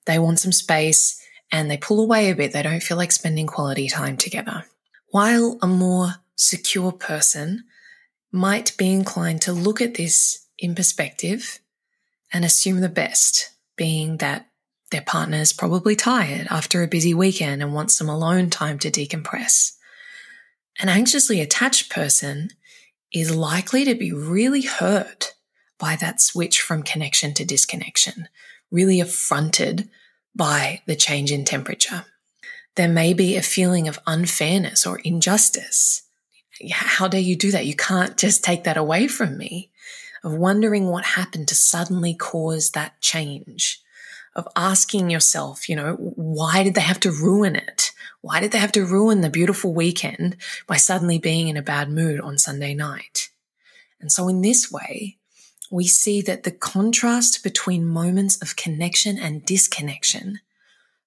They 0.05 0.19
want 0.19 0.37
some 0.37 0.51
space 0.51 1.19
and 1.51 1.69
they 1.69 1.77
pull 1.77 1.99
away 1.99 2.29
a 2.29 2.35
bit. 2.35 2.53
They 2.53 2.61
don't 2.61 2.83
feel 2.83 2.97
like 2.97 3.11
spending 3.11 3.47
quality 3.47 3.87
time 3.89 4.15
together. 4.15 4.63
While 5.07 5.57
a 5.63 5.67
more 5.67 6.17
secure 6.35 6.91
person 6.91 7.63
might 8.31 8.77
be 8.77 8.91
inclined 8.91 9.41
to 9.41 9.51
look 9.51 9.81
at 9.81 9.95
this 9.95 10.45
in 10.59 10.75
perspective 10.75 11.59
and 12.31 12.45
assume 12.45 12.81
the 12.81 12.89
best, 12.89 13.49
being 13.77 14.17
that 14.17 14.47
their 14.93 15.01
partner 15.01 15.37
is 15.37 15.51
probably 15.51 15.95
tired 15.95 16.47
after 16.49 16.83
a 16.83 16.87
busy 16.87 17.13
weekend 17.13 17.61
and 17.63 17.73
wants 17.73 17.95
some 17.95 18.07
alone 18.07 18.49
time 18.51 18.77
to 18.79 18.91
decompress. 18.91 19.71
An 20.79 20.87
anxiously 20.87 21.41
attached 21.41 21.91
person 21.91 22.51
is 23.11 23.35
likely 23.35 23.83
to 23.85 23.95
be 23.95 24.13
really 24.13 24.61
hurt 24.61 25.33
by 25.79 25.95
that 25.95 26.21
switch 26.21 26.61
from 26.61 26.83
connection 26.83 27.33
to 27.33 27.43
disconnection, 27.43 28.29
really 28.71 28.99
affronted 28.99 29.89
by 30.35 30.81
the 30.85 30.95
change 30.95 31.31
in 31.31 31.43
temperature. 31.43 32.05
There 32.75 32.87
may 32.87 33.13
be 33.13 33.35
a 33.35 33.41
feeling 33.41 33.87
of 33.87 33.99
unfairness 34.05 34.85
or 34.85 34.99
injustice. 34.99 36.03
How 36.71 37.07
dare 37.07 37.19
you 37.19 37.35
do 37.35 37.51
that? 37.51 37.65
You 37.65 37.75
can't 37.75 38.15
just 38.15 38.43
take 38.43 38.63
that 38.63 38.77
away 38.77 39.07
from 39.07 39.37
me. 39.37 39.71
Of 40.23 40.33
wondering 40.33 40.87
what 40.87 41.03
happened 41.03 41.49
to 41.49 41.55
suddenly 41.55 42.13
cause 42.15 42.69
that 42.71 43.01
change 43.01 43.82
of 44.35 44.47
asking 44.55 45.09
yourself, 45.09 45.69
you 45.69 45.75
know, 45.75 45.95
why 45.95 46.63
did 46.63 46.73
they 46.73 46.81
have 46.81 46.99
to 47.01 47.11
ruin 47.11 47.55
it? 47.55 47.91
Why 48.21 48.39
did 48.39 48.51
they 48.51 48.57
have 48.57 48.71
to 48.73 48.85
ruin 48.85 49.21
the 49.21 49.29
beautiful 49.29 49.73
weekend 49.73 50.37
by 50.65 50.77
suddenly 50.77 51.19
being 51.19 51.47
in 51.47 51.57
a 51.57 51.61
bad 51.61 51.89
mood 51.89 52.19
on 52.19 52.37
Sunday 52.37 52.73
night? 52.73 53.29
And 53.99 54.11
so, 54.11 54.27
in 54.27 54.41
this 54.41 54.71
way, 54.71 55.17
we 55.71 55.87
see 55.87 56.21
that 56.21 56.43
the 56.43 56.51
contrast 56.51 57.43
between 57.43 57.85
moments 57.85 58.41
of 58.41 58.55
connection 58.55 59.17
and 59.17 59.45
disconnection 59.45 60.39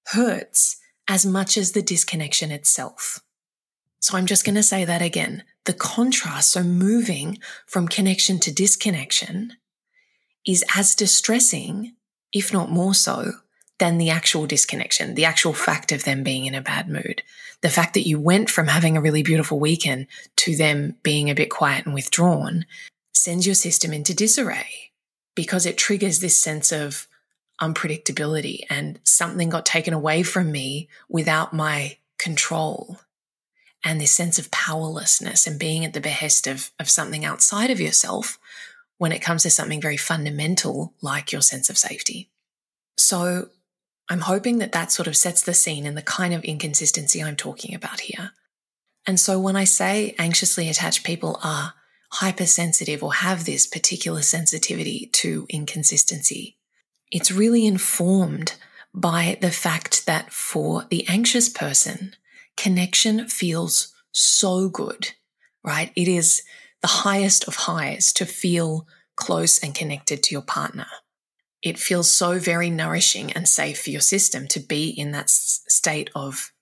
hurts 0.09 0.77
as 1.09 1.27
much 1.27 1.57
as 1.57 1.73
the 1.73 1.83
disconnection 1.83 2.51
itself. 2.51 3.21
So 4.01 4.17
I'm 4.17 4.27
just 4.27 4.45
going 4.45 4.55
to 4.55 4.63
say 4.63 4.85
that 4.85 5.03
again. 5.03 5.43
The 5.65 5.73
contrast, 5.73 6.53
so 6.53 6.63
moving 6.63 7.39
from 7.67 7.89
connection 7.89 8.39
to 8.41 8.55
disconnection, 8.55 9.55
is 10.47 10.65
as 10.77 10.95
distressing, 10.95 11.96
if 12.33 12.53
not 12.53 12.71
more 12.71 12.95
so, 12.95 13.33
than 13.79 13.99
the 13.99 14.11
actual 14.11 14.47
disconnection, 14.47 15.15
the 15.15 15.25
actual 15.25 15.53
fact 15.53 15.93
of 15.93 16.05
them 16.05 16.23
being 16.23 16.47
in 16.47 16.55
a 16.55 16.63
bad 16.63 16.89
mood. 16.89 17.23
The 17.61 17.69
fact 17.69 17.95
that 17.95 18.07
you 18.07 18.19
went 18.19 18.51
from 18.51 18.69
having 18.69 18.97
a 18.97 19.01
really 19.01 19.23
beautiful 19.23 19.59
weekend 19.59 20.07
to 20.37 20.57
them 20.57 20.97
being 21.03 21.29
a 21.29 21.35
bit 21.35 21.51
quiet 21.51 21.85
and 21.85 21.95
withdrawn 21.95 22.65
sends 23.13 23.47
your 23.47 23.55
system 23.55 23.93
into 23.93 24.15
disarray 24.15 24.93
because 25.35 25.67
it 25.67 25.77
triggers 25.77 26.21
this 26.21 26.39
sense 26.39 26.73
of 26.73 27.07
unpredictability 27.61 28.61
and 28.69 28.99
something 29.05 29.49
got 29.49 29.67
taken 29.67 29.95
away 29.95 30.23
from 30.23 30.53
me 30.53 30.89
without 31.09 31.53
my 31.53 31.97
control. 32.19 33.01
And 33.85 34.01
this 34.01 34.11
sense 34.11 34.39
of 34.39 34.51
powerlessness 34.51 35.47
and 35.47 35.61
being 35.61 35.85
at 35.85 35.93
the 35.93 36.01
behest 36.01 36.47
of, 36.47 36.71
of 36.79 36.91
something 36.91 37.25
outside 37.25 37.71
of 37.71 37.81
yourself 37.81 38.39
when 38.99 39.13
it 39.13 39.23
comes 39.23 39.43
to 39.43 39.51
something 39.51 39.81
very 39.81 39.97
fundamental 39.97 40.95
like 41.03 41.33
your 41.33 41.43
sense 41.43 41.69
of 41.69 41.79
safety. 41.79 42.31
So 42.97 43.51
I'm 44.09 44.21
hoping 44.21 44.59
that 44.59 44.73
that 44.73 44.93
sort 44.93 45.09
of 45.09 45.17
sets 45.17 45.43
the 45.43 45.55
scene 45.55 45.87
in 45.87 45.95
the 45.95 46.03
kind 46.03 46.33
of 46.33 46.45
inconsistency 46.45 47.23
I'm 47.23 47.37
talking 47.37 47.75
about 47.75 48.01
here. 48.01 48.33
And 49.07 49.21
so 49.21 49.39
when 49.39 49.57
I 49.57 49.65
say 49.65 50.15
anxiously 50.19 50.69
attached 50.69 51.05
people 51.05 51.39
are 51.43 51.75
hypersensitive 52.13 53.03
or 53.03 53.15
have 53.15 53.45
this 53.45 53.67
particular 53.67 54.23
sensitivity 54.23 55.11
to 55.13 55.47
inconsistency, 55.49 56.57
it's 57.11 57.31
really 57.31 57.67
informed 57.67 58.57
by 58.95 59.39
the 59.41 59.51
fact 59.51 60.07
that 60.07 60.33
for 60.33 60.85
the 60.91 61.07
anxious 61.09 61.49
person, 61.49 62.15
connection 62.57 63.29
feels 63.29 63.93
so 64.13 64.69
good, 64.69 65.13
right? 65.63 65.93
It 65.95 66.09
is 66.09 66.43
the 66.87 67.03
highest 67.03 67.49
of 67.49 67.57
highs 67.57 68.13
to 68.13 68.25
feel 68.25 68.87
close 69.17 69.59
and 69.59 69.75
connected 69.75 70.23
to 70.23 70.33
your 70.33 70.41
partner. 70.41 70.87
It 71.61 71.81
feels 71.81 72.13
so 72.13 72.39
very 72.39 72.71
nourishing 72.71 73.33
and 73.33 73.49
safe 73.49 73.83
for 73.83 73.91
your 73.91 74.01
system 74.01 74.47
to 74.47 74.61
be 74.61 74.91
in 74.91 75.11
that 75.11 75.29
state 75.29 76.11
of 76.15 76.53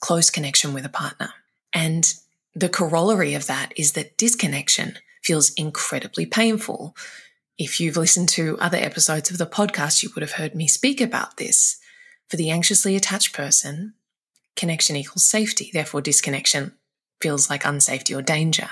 close 0.00 0.30
connection 0.30 0.74
with 0.74 0.84
a 0.84 0.88
partner. 0.88 1.28
And 1.72 2.12
the 2.56 2.68
corollary 2.68 3.34
of 3.34 3.46
that 3.46 3.72
is 3.76 3.92
that 3.92 4.18
disconnection 4.18 4.98
feels 5.22 5.50
incredibly 5.50 6.26
painful 6.26 6.96
if 7.56 7.78
you've 7.78 7.96
listened 7.96 8.30
to 8.30 8.58
other 8.58 8.78
episodes 8.78 9.30
of 9.30 9.38
the 9.38 9.46
podcast, 9.46 10.02
you 10.02 10.10
would 10.16 10.22
have 10.22 10.40
heard 10.40 10.56
me 10.56 10.66
speak 10.66 11.00
about 11.00 11.36
this. 11.36 11.76
For 12.28 12.36
the 12.36 12.50
anxiously 12.50 12.96
attached 12.96 13.32
person, 13.32 13.94
connection 14.56 14.96
equals 14.96 15.24
safety. 15.24 15.70
Therefore, 15.72 16.00
disconnection 16.00 16.72
feels 17.22 17.48
like 17.48 17.62
unsafety 17.62 18.16
or 18.16 18.22
danger. 18.22 18.70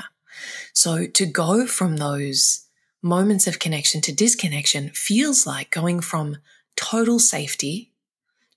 So 0.73 1.07
to 1.07 1.27
go 1.27 1.67
from 1.67 1.97
those 1.97 2.67
moments 3.03 3.47
of 3.47 3.59
connection 3.59 4.01
to 4.03 4.15
disconnection 4.15 4.91
feels 4.91 5.47
like 5.47 5.71
going 5.71 6.01
from 6.01 6.39
total 6.77 7.19
safety 7.19 7.93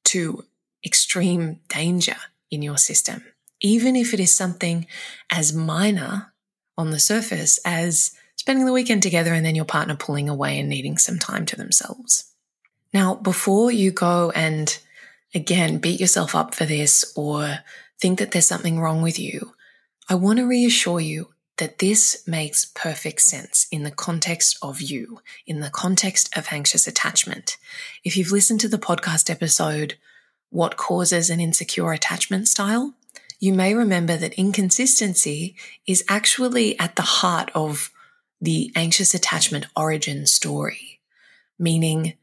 to 0.06 0.44
extreme 0.86 1.60
danger 1.68 2.16
in 2.50 2.62
your 2.62 2.78
system, 2.78 3.24
even 3.62 3.96
if 3.96 4.14
it 4.14 4.20
is 4.20 4.34
something 4.34 4.88
as 5.32 5.54
minor 5.54 6.34
on 6.78 6.92
the 6.92 7.00
surface 7.00 7.60
as 7.66 8.16
spending 8.36 8.66
the 8.66 8.74
weekend 8.74 9.04
together 9.04 9.34
and 9.34 9.46
then 9.46 9.56
your 9.56 9.66
partner 9.66 9.96
pulling 9.96 10.30
away 10.30 10.60
and 10.60 10.70
needing 10.70 10.98
some 10.98 11.20
time 11.20 11.46
to 11.46 11.56
themselves. 11.56 12.32
Now, 12.94 13.16
before 13.16 13.72
you 13.72 13.92
go 13.92 14.32
and 14.34 14.78
again 15.36 15.78
beat 15.78 16.00
yourself 16.00 16.34
up 16.34 16.56
for 16.56 16.66
this 16.66 17.14
or 17.16 17.60
think 18.00 18.18
that 18.20 18.32
there's 18.32 18.48
something 18.48 18.80
wrong 18.80 19.02
with 19.02 19.20
you, 19.20 19.54
I 20.10 20.16
want 20.16 20.40
to 20.40 20.48
reassure 20.48 21.00
you 21.00 21.34
that 21.60 21.80
this 21.80 22.26
makes 22.26 22.66
perfect 22.74 23.22
sense 23.22 23.68
in 23.70 23.84
the 23.84 23.92
context 23.92 24.58
of 24.62 24.82
you, 24.82 25.20
in 25.46 25.60
the 25.60 25.70
context 25.70 26.36
of 26.36 26.48
anxious 26.52 26.88
attachment. 26.88 27.58
If 28.04 28.16
you've 28.16 28.32
listened 28.32 28.62
to 28.62 28.70
the 28.70 28.78
podcast 28.78 29.30
episode, 29.30 29.98
What 30.50 30.78
Causes 30.78 31.30
an 31.30 31.42
Insecure 31.42 31.92
Attachment 31.92 32.48
Style, 32.48 32.94
you 33.40 33.54
may 33.54 33.74
remember 33.74 34.16
that 34.16 34.34
inconsistency 34.34 35.56
is 35.86 36.04
actually 36.08 36.80
at 36.80 36.96
the 36.96 37.02
heart 37.02 37.52
of 37.54 37.92
the 38.42 38.72
anxious 38.74 39.14
attachment 39.14 39.68
origin 39.76 40.26
story, 40.26 41.02
meaning, 41.58 42.14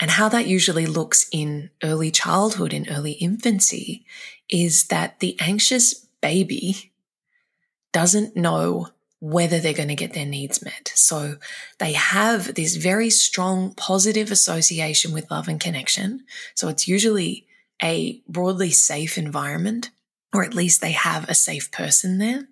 and 0.00 0.12
how 0.12 0.28
that 0.28 0.46
usually 0.46 0.86
looks 0.86 1.28
in 1.32 1.70
early 1.82 2.12
childhood, 2.12 2.72
in 2.72 2.88
early 2.88 3.12
infancy, 3.12 4.06
is 4.48 4.84
that 4.84 5.18
the 5.18 5.36
anxious 5.40 5.94
baby 6.20 6.92
doesn't 7.96 8.36
know 8.36 8.88
whether 9.20 9.58
they're 9.58 9.72
going 9.72 9.88
to 9.88 9.94
get 9.94 10.12
their 10.12 10.26
needs 10.26 10.62
met. 10.62 10.92
So 10.94 11.36
they 11.78 11.94
have 11.94 12.54
this 12.54 12.76
very 12.76 13.08
strong 13.08 13.72
positive 13.72 14.30
association 14.30 15.14
with 15.14 15.30
love 15.30 15.48
and 15.48 15.58
connection. 15.58 16.26
So 16.54 16.68
it's 16.68 16.86
usually 16.86 17.46
a 17.82 18.20
broadly 18.28 18.70
safe 18.70 19.16
environment, 19.16 19.88
or 20.34 20.44
at 20.44 20.52
least 20.52 20.82
they 20.82 20.92
have 20.92 21.26
a 21.26 21.32
safe 21.34 21.72
person 21.72 22.18
there. 22.18 22.48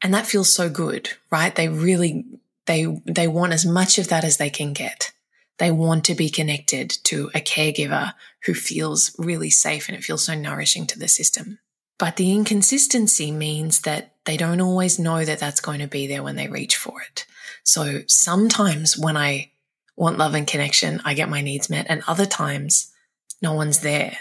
And 0.00 0.14
that 0.14 0.26
feels 0.26 0.50
so 0.50 0.70
good, 0.70 1.10
right? 1.30 1.54
They 1.54 1.68
really, 1.68 2.24
they, 2.64 2.86
they 3.04 3.28
want 3.28 3.52
as 3.52 3.66
much 3.66 3.98
of 3.98 4.08
that 4.08 4.24
as 4.24 4.38
they 4.38 4.48
can 4.48 4.72
get. 4.72 5.12
They 5.58 5.70
want 5.70 6.06
to 6.06 6.14
be 6.14 6.30
connected 6.30 6.88
to 7.04 7.30
a 7.34 7.40
caregiver 7.42 8.14
who 8.46 8.54
feels 8.54 9.14
really 9.18 9.50
safe 9.50 9.90
and 9.90 9.98
it 9.98 10.04
feels 10.04 10.24
so 10.24 10.34
nourishing 10.34 10.86
to 10.86 10.98
the 10.98 11.06
system. 11.06 11.58
But 11.98 12.16
the 12.16 12.32
inconsistency 12.32 13.30
means 13.30 13.80
that 13.82 14.12
they 14.24 14.36
don't 14.36 14.60
always 14.60 14.98
know 14.98 15.24
that 15.24 15.38
that's 15.38 15.60
going 15.60 15.80
to 15.80 15.86
be 15.86 16.06
there 16.06 16.22
when 16.22 16.36
they 16.36 16.48
reach 16.48 16.76
for 16.76 17.00
it. 17.00 17.26
So 17.62 18.02
sometimes 18.06 18.98
when 18.98 19.16
I 19.16 19.52
want 19.96 20.18
love 20.18 20.34
and 20.34 20.46
connection, 20.46 21.00
I 21.04 21.14
get 21.14 21.28
my 21.28 21.40
needs 21.40 21.70
met, 21.70 21.86
and 21.88 22.02
other 22.06 22.26
times 22.26 22.92
no 23.40 23.54
one's 23.54 23.80
there. 23.80 24.18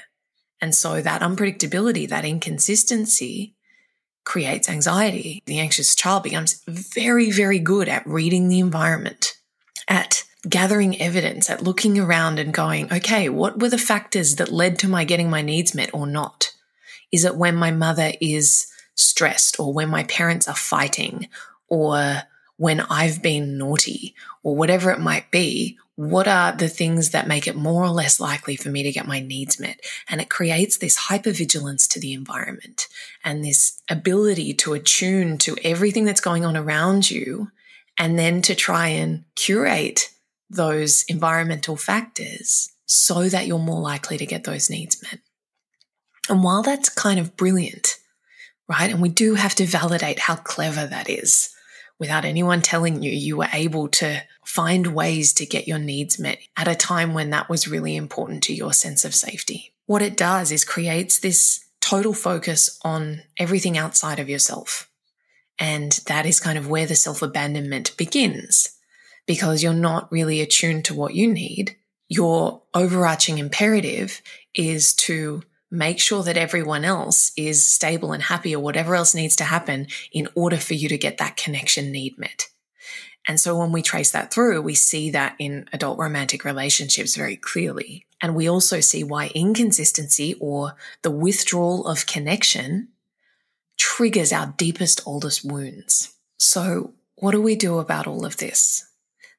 And 0.61 0.73
so 0.73 1.01
that 1.01 1.21
unpredictability, 1.21 2.07
that 2.07 2.23
inconsistency 2.23 3.55
creates 4.23 4.69
anxiety. 4.69 5.43
The 5.45 5.59
anxious 5.59 5.95
child 5.95 6.23
becomes 6.23 6.61
very, 6.67 7.29
very 7.29 7.59
good 7.59 7.89
at 7.89 8.07
reading 8.07 8.47
the 8.47 8.59
environment, 8.59 9.33
at 9.87 10.23
gathering 10.47 10.99
evidence, 11.01 11.49
at 11.49 11.61
looking 11.61 11.99
around 11.99 12.39
and 12.39 12.53
going, 12.53 12.91
okay, 12.91 13.29
what 13.29 13.59
were 13.59 13.69
the 13.69 13.77
factors 13.77 14.37
that 14.37 14.51
led 14.51 14.79
to 14.79 14.87
my 14.87 15.03
getting 15.03 15.29
my 15.29 15.41
needs 15.41 15.75
met 15.75 15.93
or 15.93 16.07
not? 16.07 16.51
Is 17.11 17.25
it 17.25 17.35
when 17.35 17.55
my 17.55 17.71
mother 17.71 18.11
is 18.21 18.67
stressed 18.95 19.59
or 19.59 19.73
when 19.73 19.89
my 19.89 20.03
parents 20.03 20.47
are 20.47 20.55
fighting 20.55 21.27
or 21.67 22.23
when 22.57 22.81
I've 22.81 23.21
been 23.21 23.57
naughty 23.57 24.15
or 24.43 24.55
whatever 24.55 24.91
it 24.91 24.99
might 24.99 25.29
be, 25.31 25.77
what 25.95 26.27
are 26.27 26.51
the 26.51 26.67
things 26.67 27.11
that 27.11 27.27
make 27.27 27.47
it 27.47 27.55
more 27.55 27.83
or 27.83 27.89
less 27.89 28.19
likely 28.19 28.55
for 28.55 28.69
me 28.69 28.83
to 28.83 28.91
get 28.91 29.07
my 29.07 29.19
needs 29.19 29.59
met? 29.59 29.79
And 30.09 30.19
it 30.19 30.29
creates 30.29 30.77
this 30.77 31.07
hypervigilance 31.07 31.87
to 31.89 31.99
the 31.99 32.13
environment 32.13 32.87
and 33.23 33.43
this 33.43 33.81
ability 33.89 34.53
to 34.55 34.73
attune 34.73 35.37
to 35.39 35.55
everything 35.63 36.03
that's 36.03 36.21
going 36.21 36.43
on 36.43 36.57
around 36.57 37.09
you 37.09 37.51
and 37.97 38.19
then 38.19 38.41
to 38.43 38.55
try 38.55 38.87
and 38.87 39.23
curate 39.35 40.11
those 40.49 41.05
environmental 41.07 41.77
factors 41.77 42.69
so 42.85 43.29
that 43.29 43.47
you're 43.47 43.57
more 43.57 43.81
likely 43.81 44.17
to 44.17 44.25
get 44.25 44.43
those 44.43 44.69
needs 44.69 45.01
met. 45.01 45.19
And 46.29 46.43
while 46.43 46.63
that's 46.63 46.89
kind 46.89 47.19
of 47.19 47.37
brilliant, 47.37 47.97
right? 48.67 48.89
And 48.89 49.01
we 49.01 49.09
do 49.09 49.35
have 49.35 49.55
to 49.55 49.65
validate 49.65 50.19
how 50.19 50.35
clever 50.35 50.85
that 50.87 51.09
is 51.09 51.55
without 51.99 52.25
anyone 52.25 52.61
telling 52.61 53.01
you, 53.01 53.11
you 53.11 53.37
were 53.37 53.47
able 53.53 53.87
to 53.87 54.21
find 54.43 54.87
ways 54.87 55.33
to 55.33 55.45
get 55.45 55.67
your 55.67 55.79
needs 55.79 56.19
met 56.19 56.39
at 56.57 56.67
a 56.67 56.75
time 56.75 57.13
when 57.13 57.29
that 57.29 57.49
was 57.49 57.67
really 57.67 57.95
important 57.95 58.43
to 58.43 58.53
your 58.53 58.73
sense 58.73 59.05
of 59.05 59.15
safety. 59.15 59.73
What 59.85 60.01
it 60.01 60.17
does 60.17 60.51
is 60.51 60.65
creates 60.65 61.19
this 61.19 61.65
total 61.79 62.13
focus 62.13 62.79
on 62.83 63.21
everything 63.37 63.77
outside 63.77 64.19
of 64.19 64.29
yourself. 64.29 64.89
And 65.57 65.93
that 66.07 66.25
is 66.25 66.39
kind 66.39 66.57
of 66.57 66.67
where 66.67 66.85
the 66.85 66.95
self 66.95 67.21
abandonment 67.21 67.95
begins 67.97 68.77
because 69.25 69.63
you're 69.63 69.73
not 69.73 70.11
really 70.11 70.41
attuned 70.41 70.85
to 70.85 70.93
what 70.93 71.15
you 71.15 71.31
need. 71.31 71.75
Your 72.07 72.61
overarching 72.73 73.37
imperative 73.37 74.21
is 74.53 74.93
to 74.95 75.43
make 75.75 75.99
sure 75.99 76.23
that 76.23 76.37
everyone 76.37 76.85
else 76.85 77.31
is 77.37 77.69
stable 77.69 78.13
and 78.13 78.23
happy 78.23 78.55
or 78.55 78.63
whatever 78.63 78.95
else 78.95 79.13
needs 79.13 79.35
to 79.37 79.43
happen 79.43 79.87
in 80.11 80.27
order 80.35 80.57
for 80.57 80.73
you 80.73 80.89
to 80.89 80.97
get 80.97 81.17
that 81.17 81.37
connection 81.37 81.91
need 81.91 82.17
met. 82.17 82.47
And 83.27 83.39
so 83.39 83.57
when 83.57 83.71
we 83.71 83.81
trace 83.81 84.11
that 84.11 84.31
through, 84.31 84.61
we 84.61 84.75
see 84.75 85.09
that 85.11 85.35
in 85.39 85.67
adult 85.73 85.97
romantic 85.97 86.45
relationships 86.45 87.15
very 87.15 87.35
clearly. 87.35 88.05
And 88.21 88.35
we 88.35 88.49
also 88.49 88.79
see 88.79 89.03
why 89.03 89.31
inconsistency 89.33 90.35
or 90.39 90.75
the 91.01 91.11
withdrawal 91.11 91.87
of 91.87 92.05
connection 92.05 92.89
triggers 93.77 94.31
our 94.31 94.53
deepest, 94.57 95.01
oldest 95.05 95.43
wounds. 95.43 96.13
So 96.37 96.93
what 97.15 97.31
do 97.31 97.41
we 97.41 97.55
do 97.55 97.79
about 97.79 98.07
all 98.07 98.25
of 98.25 98.37
this? 98.37 98.87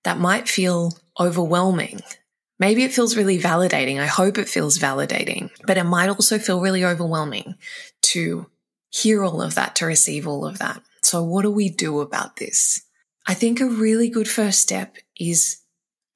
That 0.03 0.19
might 0.19 0.49
feel 0.49 0.99
overwhelming 1.19 2.01
Maybe 2.59 2.85
it 2.85 2.93
feels 2.93 3.17
really 3.17 3.39
validating. 3.39 4.01
I 4.01 4.07
hope 4.07 4.39
it 4.39 4.49
feels 4.49 4.79
validating, 4.79 5.51
but 5.67 5.77
it 5.77 5.85
might 5.85 6.09
also 6.09 6.39
feel 6.39 6.61
really 6.61 6.85
overwhelming 6.85 7.57
to 8.03 8.47
hear 8.91 9.23
all 9.25 9.43
of 9.43 9.55
that, 9.57 9.77
to 9.77 9.87
receive 9.87 10.27
all 10.27 10.47
of 10.47 10.59
that. 10.59 10.83
So, 11.03 11.23
what 11.23 11.43
do 11.43 11.51
we 11.51 11.69
do 11.69 12.01
about 12.01 12.37
this? 12.37 12.83
I 13.27 13.35
think 13.35 13.61
a 13.61 13.67
really 13.67 14.09
good 14.09 14.29
first 14.29 14.61
step 14.61 14.97
is, 15.19 15.59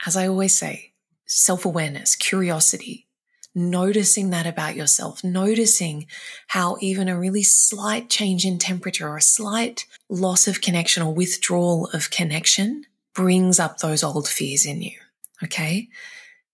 as 0.06 0.16
I 0.16 0.28
always 0.28 0.56
say, 0.56 0.92
self 1.26 1.64
awareness, 1.64 2.16
curiosity, 2.16 3.06
noticing 3.54 4.30
that 4.30 4.46
about 4.46 4.76
yourself, 4.76 5.22
noticing 5.22 6.06
how 6.48 6.76
even 6.80 7.08
a 7.08 7.18
really 7.18 7.42
slight 7.42 8.08
change 8.08 8.46
in 8.46 8.58
temperature 8.58 9.08
or 9.08 9.18
a 9.18 9.22
slight 9.22 9.86
loss 10.08 10.48
of 10.48 10.60
connection 10.60 11.02
or 11.02 11.12
withdrawal 11.12 11.88
of 11.92 12.10
connection 12.10 12.84
brings 13.14 13.58
up 13.58 13.78
those 13.78 14.02
old 14.02 14.28
fears 14.28 14.64
in 14.64 14.80
you. 14.80 14.98
Okay. 15.42 15.88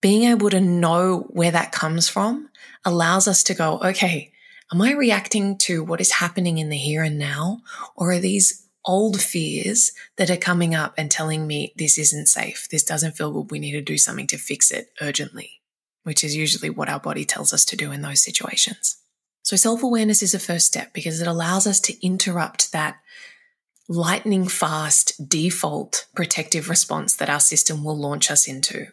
Being 0.01 0.23
able 0.23 0.49
to 0.49 0.61
know 0.61 1.27
where 1.29 1.51
that 1.51 1.71
comes 1.71 2.07
from 2.07 2.49
allows 2.85 3.27
us 3.27 3.43
to 3.43 3.53
go, 3.53 3.79
okay, 3.79 4.31
am 4.71 4.81
I 4.81 4.93
reacting 4.93 5.57
to 5.59 5.83
what 5.83 6.01
is 6.01 6.11
happening 6.13 6.57
in 6.57 6.69
the 6.69 6.77
here 6.77 7.03
and 7.03 7.17
now? 7.17 7.61
Or 7.95 8.11
are 8.11 8.19
these 8.19 8.65
old 8.85 9.19
fears 9.19 9.91
that 10.17 10.29
are 10.29 10.37
coming 10.37 10.75
up 10.75 10.93
and 10.97 11.09
telling 11.09 11.47
me 11.47 11.73
this 11.75 11.97
isn't 11.97 12.27
safe? 12.27 12.67
This 12.69 12.83
doesn't 12.83 13.17
feel 13.17 13.31
good. 13.31 13.51
We 13.51 13.59
need 13.59 13.73
to 13.73 13.81
do 13.81 13.97
something 13.97 14.27
to 14.27 14.37
fix 14.37 14.71
it 14.71 14.91
urgently 15.01 15.57
which 16.07 16.23
is 16.23 16.37
usually 16.37 16.69
what 16.69 16.87
our 16.87 17.01
body 17.01 17.25
tells 17.25 17.51
us 17.51 17.65
to 17.65 17.75
do 17.75 17.91
in 17.91 18.01
those 18.01 18.23
situations. 18.23 18.95
So 19.43 19.57
self 19.57 19.83
awareness 19.83 20.23
is 20.23 20.33
a 20.33 20.39
first 20.39 20.65
step 20.65 20.93
because 20.93 21.19
it 21.19 21.27
allows 21.27 21.67
us 21.67 21.81
to 21.81 22.05
interrupt 22.05 22.71
that 22.71 22.99
lightning 23.89 24.47
fast 24.47 25.27
default 25.27 26.07
protective 26.15 26.69
response 26.69 27.13
that 27.17 27.29
our 27.29 27.41
system 27.41 27.83
will 27.83 27.97
launch 27.97 28.31
us 28.31 28.47
into. 28.47 28.87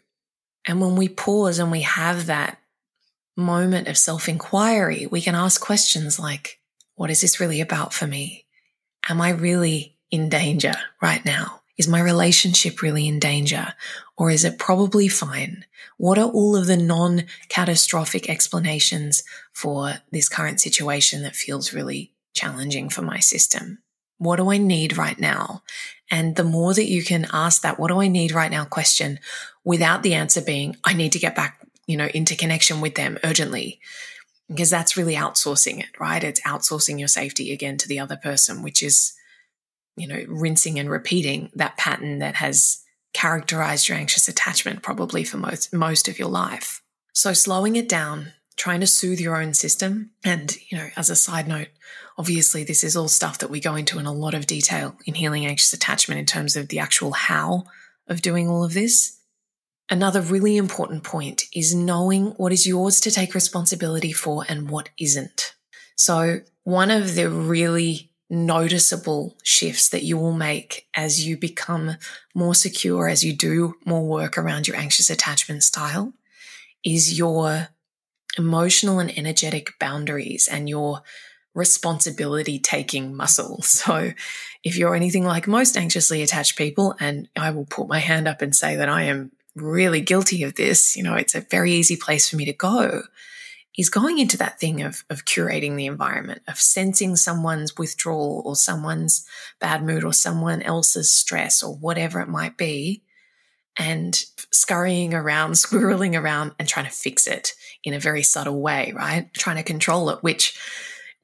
And 0.66 0.80
when 0.80 0.97
we 0.97 1.09
pause 1.09 1.59
and 1.59 1.71
we 1.71 1.83
have 1.83 2.26
that 2.26 2.59
moment 3.37 3.88
of 3.88 3.99
self 3.99 4.28
inquiry, 4.28 5.06
we 5.06 5.21
can 5.21 5.35
ask 5.35 5.61
questions 5.61 6.18
like, 6.18 6.61
what 6.94 7.11
is 7.11 7.21
this 7.21 7.40
really 7.40 7.61
about 7.61 7.92
for 7.92 8.06
me? 8.06 8.47
Am 9.09 9.21
I 9.21 9.30
really 9.30 9.97
in 10.11 10.28
danger 10.28 10.75
right 11.02 11.25
now? 11.25 11.61
Is 11.76 11.88
my 11.88 12.00
relationship 12.00 12.83
really 12.83 13.09
in 13.09 13.18
danger? 13.18 13.75
Or 14.16 14.30
is 14.30 14.44
it 14.44 14.61
probably 14.61 15.09
fine? 15.09 15.64
What 15.97 16.18
are 16.18 16.28
all 16.28 16.54
of 16.54 16.66
the 16.66 16.76
non 16.76 17.25
catastrophic 17.49 18.30
explanations 18.30 19.25
for 19.52 19.94
this 20.12 20.28
current 20.28 20.61
situation 20.61 21.23
that 21.23 21.35
feels 21.35 21.75
really 21.75 22.12
challenging 22.33 22.88
for 22.88 23.02
my 23.02 23.18
system? 23.18 23.78
What 24.18 24.37
do 24.37 24.52
I 24.52 24.59
need 24.59 24.97
right 24.97 25.18
now? 25.18 25.62
And 26.11 26.37
the 26.37 26.44
more 26.44 26.75
that 26.75 26.88
you 26.88 27.02
can 27.02 27.26
ask 27.33 27.62
that, 27.62 27.78
what 27.78 27.88
do 27.88 28.00
I 28.00 28.06
need 28.06 28.33
right 28.33 28.50
now 28.50 28.64
question 28.64 29.18
without 29.64 30.02
the 30.02 30.14
answer 30.14 30.42
being, 30.42 30.76
I 30.85 30.92
need 30.92 31.12
to 31.12 31.18
get 31.18 31.35
back, 31.35 31.61
you 31.87 31.97
know, 31.97 32.09
into 32.14 32.37
connection 32.37 32.80
with 32.80 32.94
them 32.94 33.18
urgently. 33.25 33.80
Because 34.49 34.68
that's 34.68 34.97
really 34.97 35.14
outsourcing 35.14 35.80
it, 35.80 35.99
right? 35.99 36.23
It's 36.23 36.42
outsourcing 36.42 36.99
your 36.99 37.09
safety 37.09 37.50
again 37.50 37.78
to 37.78 37.88
the 37.88 37.99
other 37.99 38.16
person, 38.16 38.62
which 38.62 38.83
is, 38.83 39.14
you 39.97 40.06
know, 40.06 40.23
rinsing 40.28 40.78
and 40.78 40.90
repeating 40.90 41.50
that 41.54 41.78
pattern 41.78 42.18
that 42.18 42.35
has 42.35 42.83
characterized 43.14 43.88
your 43.88 43.97
anxious 43.97 44.28
attachment 44.28 44.83
probably 44.83 45.25
for 45.25 45.38
most, 45.38 45.73
most 45.73 46.09
of 46.09 46.18
your 46.18 46.28
life. 46.28 46.83
So 47.14 47.33
slowing 47.33 47.76
it 47.76 47.88
down, 47.88 48.33
trying 48.56 48.80
to 48.80 48.87
soothe 48.87 49.18
your 49.18 49.40
own 49.40 49.54
system. 49.54 50.11
And, 50.23 50.54
you 50.71 50.76
know, 50.76 50.88
as 50.94 51.09
a 51.09 51.16
side 51.16 51.49
note, 51.49 51.68
obviously 52.18 52.64
this 52.64 52.85
is 52.85 52.97
all 52.97 53.09
stuff 53.09 53.38
that 53.38 53.50
we 53.50 53.61
go 53.61 53.76
into 53.76 53.99
in 53.99 54.04
a 54.04 54.12
lot 54.12 54.35
of 54.35 54.47
detail 54.47 54.97
in 55.06 55.14
healing 55.14 55.47
anxious 55.47 55.73
attachment 55.73 56.18
in 56.18 56.26
terms 56.26 56.54
of 56.54 56.68
the 56.68 56.80
actual 56.80 57.12
how 57.12 57.64
of 58.09 58.21
doing 58.21 58.49
all 58.49 58.62
of 58.62 58.75
this. 58.75 59.18
Another 59.91 60.21
really 60.21 60.57
important 60.57 61.05
point 61.05 61.45
is 61.55 61.75
knowing 61.75 62.29
what 62.37 62.53
is 62.53 62.67
yours 62.67 63.00
to 63.00 63.11
take 63.11 63.35
responsibility 63.35 64.12
for 64.12 64.45
and 64.49 64.71
what 64.71 64.88
isn't. 64.99 65.55
So 65.97 66.41
one 66.63 66.91
of 66.91 67.15
the 67.15 67.28
really 67.28 68.11
noticeable 68.30 69.37
shifts 69.43 69.91
that 69.91 70.02
you 70.02 70.17
will 70.17 70.32
make 70.32 70.89
as 70.95 71.26
you 71.26 71.37
become 71.37 71.97
more 72.35 72.54
secure, 72.54 73.08
as 73.08 73.23
you 73.23 73.35
do 73.35 73.75
more 73.85 74.06
work 74.06 74.39
around 74.39 74.67
your 74.67 74.76
anxious 74.76 75.11
attachment 75.11 75.63
style, 75.63 76.15
is 76.82 77.19
your 77.19 77.69
emotional 78.37 78.99
and 78.99 79.17
energetic 79.17 79.78
boundaries 79.78 80.49
and 80.50 80.69
your 80.69 81.02
responsibility 81.54 82.58
taking 82.58 83.15
muscle. 83.15 83.63
So 83.63 84.13
if 84.65 84.78
you're 84.78 84.95
anything 84.95 85.25
like 85.25 85.47
most 85.47 85.76
anxiously 85.76 86.23
attached 86.23 86.56
people, 86.56 86.95
and 86.99 87.28
I 87.37 87.50
will 87.50 87.67
put 87.67 87.87
my 87.87 87.99
hand 87.99 88.26
up 88.26 88.41
and 88.41 88.56
say 88.56 88.76
that 88.76 88.89
I 88.89 89.02
am 89.02 89.30
really 89.54 90.00
guilty 90.00 90.43
of 90.43 90.54
this, 90.54 90.97
you 90.97 91.02
know, 91.02 91.14
it's 91.14 91.34
a 91.34 91.40
very 91.40 91.73
easy 91.73 91.97
place 91.97 92.28
for 92.28 92.36
me 92.36 92.45
to 92.45 92.52
go 92.52 93.02
is 93.76 93.90
going 93.90 94.19
into 94.19 94.36
that 94.36 94.60
thing 94.60 94.82
of, 94.82 95.04
of 95.10 95.25
curating 95.25 95.76
the 95.76 95.86
environment, 95.86 96.43
of 96.47 96.60
sensing 96.60 97.17
someone's 97.17 97.76
withdrawal 97.76 98.43
or 98.45 98.54
someone's 98.54 99.26
bad 99.60 99.82
mood 99.84 100.04
or 100.04 100.12
someone 100.12 100.62
else's 100.62 101.10
stress 101.10 101.62
or 101.62 101.75
whatever 101.75 102.21
it 102.21 102.28
might 102.28 102.56
be, 102.56 103.02
and 103.76 104.25
scurrying 104.52 105.12
around, 105.12 105.52
squirreling 105.54 106.19
around 106.19 106.52
and 106.58 106.69
trying 106.69 106.86
to 106.86 106.93
fix 106.93 107.26
it 107.26 107.54
in 107.82 107.95
a 107.95 108.00
very 108.00 108.23
subtle 108.23 108.60
way, 108.60 108.93
right? 108.95 109.32
Trying 109.34 109.56
to 109.56 109.62
control 109.64 110.10
it, 110.10 110.23
which 110.23 110.58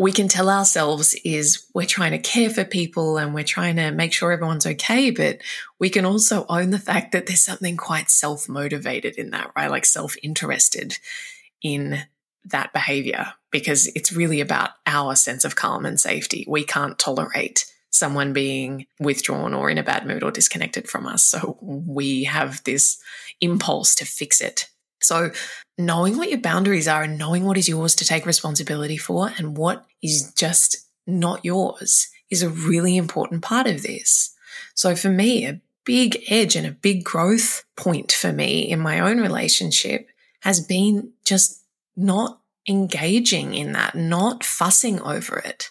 we 0.00 0.12
can 0.12 0.28
tell 0.28 0.48
ourselves 0.48 1.12
is 1.26 1.66
we're 1.74 1.84
trying 1.84 2.12
to 2.12 2.18
care 2.18 2.48
for 2.48 2.64
people 2.64 3.18
and 3.18 3.34
we're 3.34 3.44
trying 3.44 3.76
to 3.76 3.90
make 3.90 4.14
sure 4.14 4.32
everyone's 4.32 4.64
okay. 4.64 5.10
But 5.10 5.42
we 5.78 5.90
can 5.90 6.06
also 6.06 6.46
own 6.48 6.70
the 6.70 6.78
fact 6.78 7.12
that 7.12 7.26
there's 7.26 7.44
something 7.44 7.76
quite 7.76 8.08
self 8.08 8.48
motivated 8.48 9.16
in 9.16 9.28
that, 9.32 9.52
right? 9.54 9.70
Like 9.70 9.84
self 9.84 10.16
interested 10.22 10.98
in 11.60 11.98
that 12.46 12.72
behavior 12.72 13.34
because 13.50 13.88
it's 13.88 14.10
really 14.10 14.40
about 14.40 14.70
our 14.86 15.14
sense 15.14 15.44
of 15.44 15.54
calm 15.54 15.84
and 15.84 16.00
safety. 16.00 16.46
We 16.48 16.64
can't 16.64 16.98
tolerate 16.98 17.70
someone 17.90 18.32
being 18.32 18.86
withdrawn 19.00 19.52
or 19.52 19.68
in 19.68 19.76
a 19.76 19.82
bad 19.82 20.06
mood 20.06 20.22
or 20.22 20.30
disconnected 20.30 20.88
from 20.88 21.06
us. 21.06 21.24
So 21.24 21.58
we 21.60 22.24
have 22.24 22.64
this 22.64 22.98
impulse 23.42 23.94
to 23.96 24.06
fix 24.06 24.40
it. 24.40 24.70
So 25.00 25.30
knowing 25.78 26.16
what 26.16 26.30
your 26.30 26.40
boundaries 26.40 26.88
are 26.88 27.02
and 27.02 27.18
knowing 27.18 27.44
what 27.44 27.58
is 27.58 27.68
yours 27.68 27.94
to 27.96 28.04
take 28.04 28.26
responsibility 28.26 28.96
for 28.96 29.32
and 29.38 29.56
what 29.56 29.86
is 30.02 30.32
just 30.34 30.76
not 31.06 31.44
yours 31.44 32.08
is 32.30 32.42
a 32.42 32.48
really 32.48 32.96
important 32.96 33.42
part 33.42 33.66
of 33.66 33.82
this. 33.82 34.34
So 34.74 34.94
for 34.94 35.08
me, 35.08 35.46
a 35.46 35.60
big 35.84 36.22
edge 36.28 36.56
and 36.56 36.66
a 36.66 36.72
big 36.72 37.04
growth 37.04 37.64
point 37.76 38.12
for 38.12 38.32
me 38.32 38.70
in 38.70 38.78
my 38.78 39.00
own 39.00 39.18
relationship 39.18 40.06
has 40.40 40.60
been 40.60 41.10
just 41.24 41.62
not 41.96 42.40
engaging 42.68 43.54
in 43.54 43.72
that, 43.72 43.94
not 43.94 44.44
fussing 44.44 45.00
over 45.00 45.38
it. 45.38 45.70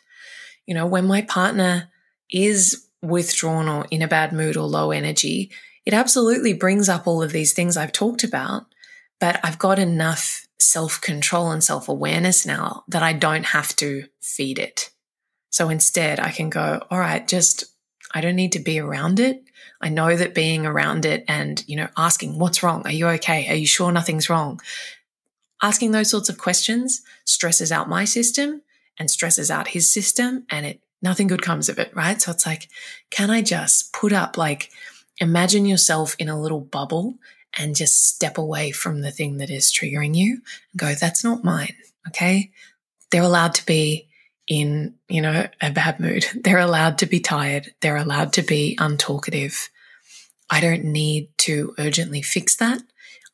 You 0.65 0.74
know, 0.74 0.86
when 0.86 1.08
my 1.08 1.22
partner 1.22 1.89
is 2.30 2.86
withdrawn 3.02 3.68
or 3.68 3.86
in 3.89 4.02
a 4.02 4.08
bad 4.08 4.34
mood 4.34 4.58
or 4.58 4.65
low 4.65 4.92
energy, 4.92 5.52
it 5.86 5.94
absolutely 5.94 6.54
brings 6.54 6.89
up 6.89 7.08
all 7.08 7.24
of 7.24 7.32
these 7.32 7.54
things 7.54 7.78
I've 7.78 7.92
talked 7.92 8.24
about. 8.24 8.65
But 9.20 9.40
I've 9.44 9.60
got 9.60 9.80
enough 9.80 10.48
self 10.60 11.02
control 11.02 11.52
and 11.52 11.64
self 11.64 11.90
awareness 11.90 12.46
now 12.46 12.84
that 12.88 13.04
I 13.04 13.14
don't 13.14 13.46
have 13.46 13.76
to 13.78 14.06
feed 14.22 14.60
it. 14.60 14.92
So 15.50 15.70
instead, 15.70 16.20
I 16.20 16.30
can 16.32 16.50
go, 16.50 16.86
all 16.90 17.00
right, 17.00 17.28
just, 17.28 17.66
I 18.14 18.22
don't 18.22 18.36
need 18.36 18.52
to 18.54 18.60
be 18.60 18.80
around 18.80 19.20
it. 19.20 19.44
I 19.82 19.90
know 19.90 20.16
that 20.16 20.36
being 20.36 20.66
around 20.66 21.06
it 21.06 21.24
and, 21.28 21.64
you 21.68 21.76
know, 21.76 21.88
asking, 21.98 22.38
what's 22.38 22.62
wrong? 22.62 22.84
Are 22.86 22.92
you 22.92 23.08
okay? 23.08 23.50
Are 23.50 23.56
you 23.56 23.66
sure 23.66 23.92
nothing's 23.92 24.30
wrong? 24.30 24.62
Asking 25.62 25.92
those 25.92 26.10
sorts 26.10 26.30
of 26.30 26.38
questions 26.38 27.02
stresses 27.26 27.72
out 27.72 27.90
my 27.90 28.06
system 28.06 28.62
and 28.98 29.10
stresses 29.10 29.50
out 29.50 29.70
his 29.70 29.92
system 29.92 30.46
and 30.50 30.66
it 30.66 30.82
nothing 31.02 31.28
good 31.28 31.42
comes 31.42 31.70
of 31.70 31.80
it, 31.80 31.96
right? 31.96 32.22
So 32.22 32.32
it's 32.32 32.46
like, 32.46 32.68
can 33.10 33.30
I 33.30 33.42
just 33.42 33.94
put 33.94 34.12
up 34.12 34.38
like 34.38 34.70
imagine 35.18 35.66
yourself 35.66 36.16
in 36.20 36.30
a 36.30 36.40
little 36.40 36.62
bubble 36.62 37.16
and 37.58 37.76
just 37.76 38.08
step 38.08 38.38
away 38.38 38.72
from 38.72 39.02
the 39.02 39.12
thing 39.12 39.38
that 39.38 39.50
is 39.50 39.72
triggering 39.72 40.16
you 40.16 40.42
and 40.72 40.80
go, 40.80 40.94
that's 40.94 41.24
not 41.24 41.44
mine. 41.44 41.76
Okay. 42.08 42.52
They're 43.12 43.24
allowed 43.24 43.56
to 43.56 43.66
be 43.66 44.08
in, 44.48 44.96
you 45.08 45.22
know, 45.22 45.48
a 45.62 45.72
bad 45.72 46.00
mood. 46.00 46.26
They're 46.44 46.60
allowed 46.60 47.00
to 47.00 47.06
be 47.06 47.20
tired. 47.20 47.74
They're 47.82 47.98
allowed 47.98 48.34
to 48.34 48.42
be 48.42 48.78
untalkative. 48.80 49.70
I 50.50 50.60
don't 50.60 50.86
need 50.86 51.30
to 51.40 51.74
urgently 51.78 52.22
fix 52.22 52.56
that. 52.58 52.82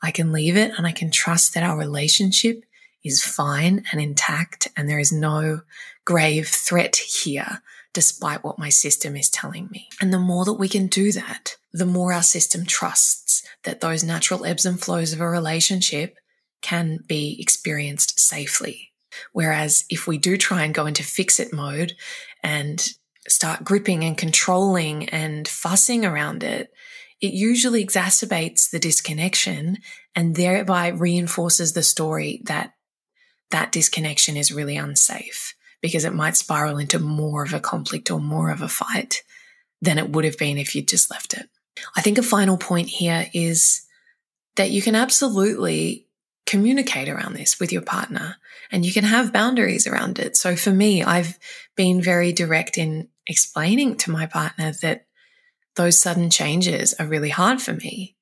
I 0.02 0.12
can 0.12 0.32
leave 0.32 0.58
it 0.58 0.72
and 0.78 0.86
I 0.86 0.92
can 0.92 1.10
trust 1.10 1.54
that 1.54 1.64
our 1.64 1.78
relationship 1.78 2.64
is 3.04 3.24
fine 3.24 3.86
and 3.92 4.02
intact 4.02 4.68
and 4.76 4.90
there 4.90 5.00
is 5.00 5.12
no 5.12 5.62
grave 6.04 6.48
threat 6.48 6.98
here, 6.98 7.62
despite 7.96 8.44
what 8.44 8.60
my 8.60 8.68
system 8.68 9.16
is 9.16 9.30
telling 9.30 9.70
me. 9.72 9.88
And 10.02 10.14
the 10.14 10.20
more 10.20 10.44
that 10.44 10.54
we 10.54 10.68
can 10.68 10.88
do 10.88 11.14
that, 11.14 11.56
the 11.72 11.86
more 11.86 12.12
our 12.12 12.22
system 12.22 12.66
trusts 12.66 13.42
that 13.64 13.80
those 13.80 14.04
natural 14.04 14.46
ebbs 14.46 14.66
and 14.66 14.80
flows 14.80 15.14
of 15.14 15.22
a 15.22 15.28
relationship 15.28 16.18
can 16.62 17.00
be 17.08 17.38
experienced 17.40 18.20
safely. 18.20 18.92
Whereas 19.32 19.86
if 19.90 20.08
we 20.08 20.18
do 20.18 20.36
try 20.36 20.66
and 20.66 20.76
go 20.76 20.86
into 20.86 21.04
fix 21.04 21.40
it 21.40 21.54
mode 21.54 21.94
and 22.44 22.86
start 23.30 23.64
gripping 23.64 24.04
and 24.04 24.18
controlling 24.18 25.08
and 25.10 25.48
fussing 25.48 26.06
around 26.06 26.44
it, 26.44 26.74
it 27.22 27.32
usually 27.32 27.84
exacerbates 27.84 28.70
the 28.70 28.80
disconnection 28.80 29.78
and 30.14 30.36
thereby 30.36 30.90
reinforces 30.90 31.72
the 31.72 31.84
story 31.84 32.42
that 32.44 32.74
that 33.52 33.72
disconnection 33.72 34.36
is 34.36 34.52
really 34.52 34.76
unsafe 34.76 35.56
because 35.86 36.04
it 36.04 36.16
might 36.16 36.36
spiral 36.36 36.80
into 36.80 36.98
more 36.98 37.44
of 37.44 37.54
a 37.54 37.60
conflict 37.60 38.10
or 38.10 38.20
more 38.20 38.50
of 38.50 38.64
a 38.64 38.68
fight 38.68 39.22
than 39.84 40.00
it 40.00 40.10
would 40.10 40.26
have 40.26 40.40
been 40.40 40.58
if 40.58 40.74
you'd 40.74 40.88
just 40.88 41.12
left 41.12 41.36
it. 41.36 41.48
I 41.96 42.02
think 42.02 42.18
a 42.18 42.24
final 42.24 42.58
point 42.58 42.90
here 42.90 43.28
is 43.36 43.86
that 44.56 44.72
you 44.72 44.82
can 44.82 44.96
absolutely 44.96 46.08
communicate 46.48 47.08
around 47.08 47.36
this 47.36 47.60
with 47.60 47.72
your 47.72 47.84
partner 47.84 48.38
and 48.72 48.84
you 48.84 48.92
can 48.92 49.04
have 49.04 49.32
boundaries 49.32 49.86
around 49.86 50.18
it. 50.18 50.36
So 50.36 50.56
for 50.56 50.72
me, 50.72 51.04
I've 51.04 51.38
been 51.76 52.02
very 52.02 52.34
direct 52.34 52.80
in 52.80 53.10
explaining 53.28 53.98
to 53.98 54.12
my 54.12 54.26
partner 54.26 54.74
that 54.82 55.06
those 55.76 56.00
sudden 56.00 56.32
changes 56.32 56.96
are 56.96 57.06
really 57.06 57.30
hard 57.30 57.62
for 57.62 57.74
me, 57.74 58.16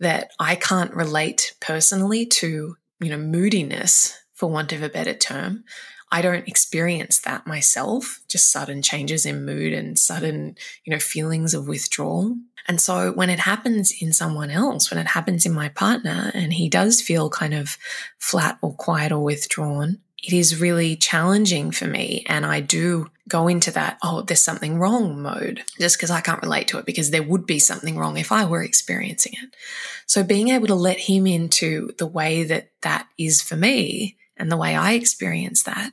that 0.00 0.30
I 0.40 0.54
can't 0.54 0.94
relate 0.94 1.52
personally 1.60 2.24
to, 2.24 2.76
you 3.00 3.10
know, 3.10 3.18
moodiness 3.18 4.18
for 4.32 4.48
want 4.48 4.72
of 4.72 4.82
a 4.82 4.88
better 4.88 5.12
term. 5.12 5.64
I 6.12 6.20
don't 6.20 6.46
experience 6.46 7.20
that 7.20 7.46
myself, 7.46 8.20
just 8.28 8.52
sudden 8.52 8.82
changes 8.82 9.24
in 9.24 9.46
mood 9.46 9.72
and 9.72 9.98
sudden, 9.98 10.56
you 10.84 10.92
know, 10.92 10.98
feelings 10.98 11.54
of 11.54 11.66
withdrawal. 11.66 12.36
And 12.68 12.78
so 12.78 13.12
when 13.12 13.30
it 13.30 13.40
happens 13.40 13.92
in 13.98 14.12
someone 14.12 14.50
else, 14.50 14.90
when 14.90 15.00
it 15.00 15.08
happens 15.08 15.46
in 15.46 15.54
my 15.54 15.70
partner 15.70 16.30
and 16.34 16.52
he 16.52 16.68
does 16.68 17.00
feel 17.00 17.30
kind 17.30 17.54
of 17.54 17.78
flat 18.18 18.58
or 18.60 18.74
quiet 18.74 19.10
or 19.10 19.24
withdrawn, 19.24 20.00
it 20.22 20.34
is 20.34 20.60
really 20.60 20.96
challenging 20.96 21.70
for 21.70 21.86
me. 21.86 22.24
And 22.28 22.44
I 22.44 22.60
do 22.60 23.06
go 23.26 23.48
into 23.48 23.70
that, 23.72 23.96
oh, 24.02 24.20
there's 24.20 24.42
something 24.42 24.78
wrong 24.78 25.20
mode 25.22 25.62
just 25.80 25.96
because 25.96 26.10
I 26.10 26.20
can't 26.20 26.42
relate 26.42 26.68
to 26.68 26.78
it 26.78 26.86
because 26.86 27.10
there 27.10 27.22
would 27.22 27.46
be 27.46 27.58
something 27.58 27.96
wrong 27.96 28.18
if 28.18 28.30
I 28.30 28.44
were 28.44 28.62
experiencing 28.62 29.32
it. 29.42 29.56
So 30.06 30.22
being 30.22 30.50
able 30.50 30.66
to 30.68 30.74
let 30.74 30.98
him 30.98 31.26
into 31.26 31.92
the 31.98 32.06
way 32.06 32.44
that 32.44 32.70
that 32.82 33.08
is 33.18 33.40
for 33.40 33.56
me 33.56 34.18
and 34.36 34.52
the 34.52 34.58
way 34.58 34.76
I 34.76 34.92
experience 34.92 35.62
that 35.64 35.92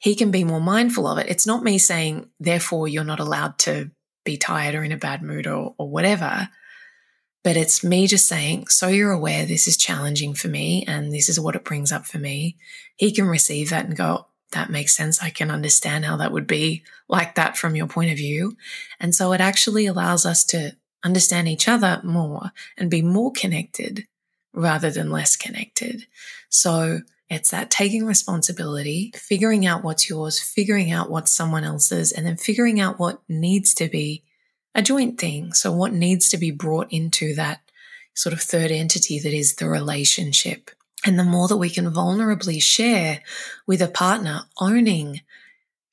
he 0.00 0.14
can 0.14 0.30
be 0.30 0.44
more 0.44 0.60
mindful 0.60 1.06
of 1.06 1.18
it. 1.18 1.28
It's 1.28 1.46
not 1.46 1.62
me 1.62 1.78
saying, 1.78 2.30
therefore, 2.40 2.88
you're 2.88 3.04
not 3.04 3.20
allowed 3.20 3.58
to 3.60 3.90
be 4.24 4.38
tired 4.38 4.74
or 4.74 4.82
in 4.82 4.92
a 4.92 4.96
bad 4.96 5.22
mood 5.22 5.46
or, 5.46 5.74
or 5.78 5.88
whatever. 5.88 6.48
But 7.44 7.56
it's 7.56 7.84
me 7.84 8.06
just 8.06 8.26
saying, 8.26 8.68
so 8.68 8.88
you're 8.88 9.12
aware 9.12 9.44
this 9.44 9.66
is 9.66 9.76
challenging 9.76 10.34
for 10.34 10.48
me 10.48 10.84
and 10.88 11.12
this 11.12 11.28
is 11.28 11.38
what 11.38 11.54
it 11.54 11.64
brings 11.64 11.92
up 11.92 12.06
for 12.06 12.18
me. 12.18 12.56
He 12.96 13.12
can 13.12 13.26
receive 13.26 13.70
that 13.70 13.84
and 13.86 13.96
go, 13.96 14.26
that 14.52 14.70
makes 14.70 14.96
sense. 14.96 15.22
I 15.22 15.30
can 15.30 15.50
understand 15.50 16.06
how 16.06 16.16
that 16.16 16.32
would 16.32 16.46
be 16.46 16.82
like 17.08 17.34
that 17.34 17.56
from 17.56 17.76
your 17.76 17.86
point 17.86 18.10
of 18.10 18.16
view. 18.16 18.56
And 18.98 19.14
so 19.14 19.32
it 19.32 19.40
actually 19.40 19.86
allows 19.86 20.24
us 20.24 20.44
to 20.46 20.76
understand 21.04 21.46
each 21.46 21.68
other 21.68 22.00
more 22.02 22.52
and 22.76 22.90
be 22.90 23.02
more 23.02 23.32
connected 23.32 24.06
rather 24.54 24.90
than 24.90 25.10
less 25.10 25.36
connected. 25.36 26.06
So 26.48 27.00
it's 27.30 27.50
that 27.52 27.70
taking 27.70 28.04
responsibility, 28.04 29.12
figuring 29.14 29.64
out 29.64 29.84
what's 29.84 30.10
yours, 30.10 30.40
figuring 30.40 30.90
out 30.90 31.10
what's 31.10 31.30
someone 31.30 31.62
else's, 31.62 32.10
and 32.10 32.26
then 32.26 32.36
figuring 32.36 32.80
out 32.80 32.98
what 32.98 33.22
needs 33.28 33.72
to 33.74 33.88
be 33.88 34.24
a 34.74 34.82
joint 34.82 35.20
thing. 35.20 35.52
So, 35.52 35.70
what 35.70 35.92
needs 35.92 36.28
to 36.30 36.36
be 36.36 36.50
brought 36.50 36.92
into 36.92 37.34
that 37.36 37.60
sort 38.14 38.32
of 38.32 38.40
third 38.42 38.72
entity 38.72 39.20
that 39.20 39.32
is 39.32 39.54
the 39.54 39.68
relationship. 39.68 40.72
And 41.06 41.18
the 41.18 41.24
more 41.24 41.48
that 41.48 41.56
we 41.56 41.70
can 41.70 41.90
vulnerably 41.92 42.60
share 42.60 43.22
with 43.66 43.80
a 43.80 43.88
partner, 43.88 44.42
owning, 44.60 45.22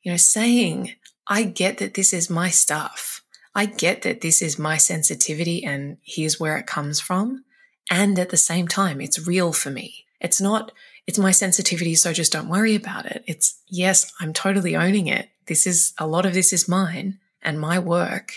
you 0.02 0.12
know, 0.12 0.18
saying, 0.18 0.94
I 1.28 1.44
get 1.44 1.78
that 1.78 1.94
this 1.94 2.14
is 2.14 2.30
my 2.30 2.50
stuff. 2.50 3.22
I 3.54 3.66
get 3.66 4.02
that 4.02 4.22
this 4.22 4.42
is 4.42 4.60
my 4.60 4.78
sensitivity 4.78 5.64
and 5.64 5.98
here's 6.04 6.40
where 6.40 6.58
it 6.58 6.68
comes 6.68 7.00
from. 7.00 7.46
And 7.90 8.20
at 8.20 8.30
the 8.30 8.38
same 8.38 8.68
time, 8.68 9.00
it's 9.00 9.26
real 9.26 9.54
for 9.54 9.70
me. 9.70 10.06
It's 10.20 10.42
not, 10.42 10.72
it's 11.08 11.18
my 11.18 11.32
sensitivity, 11.32 11.96
so 11.96 12.12
just 12.14 12.34
don't 12.34 12.50
worry 12.50 12.76
about 12.76 13.06
it. 13.06 13.24
It's, 13.26 13.60
yes, 13.68 14.12
I'm 14.20 14.34
totally 14.34 14.76
owning 14.76 15.08
it. 15.08 15.30
This 15.48 15.66
is, 15.66 15.94
a 15.98 16.06
lot 16.06 16.26
of 16.26 16.34
this 16.34 16.52
is 16.52 16.68
mine 16.68 17.20
and 17.42 17.60
my 17.60 17.80
work, 17.80 18.34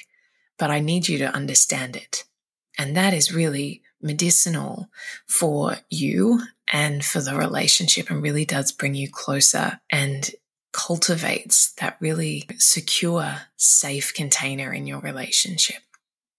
but 0.56 0.70
I 0.70 0.78
need 0.78 1.09
you 1.09 1.18
to 1.18 1.35
understand 1.35 1.96
it. 1.96 2.24
And 2.78 2.96
that 2.96 3.12
is 3.12 3.35
really 3.35 3.83
medicinal 4.00 4.88
for 5.26 5.76
you 5.90 6.40
and 6.72 7.04
for 7.04 7.20
the 7.20 7.35
relationship 7.35 8.09
and 8.09 8.22
really 8.22 8.44
does 8.44 8.70
bring 8.72 8.94
you 8.94 9.11
closer 9.11 9.80
and 9.90 10.30
cultivates 10.72 11.72
that 11.80 11.96
really 12.00 12.46
secure, 12.59 13.40
safe 13.56 14.14
container 14.14 14.72
in 14.72 14.87
your 14.87 15.00
relationship. 15.00 15.83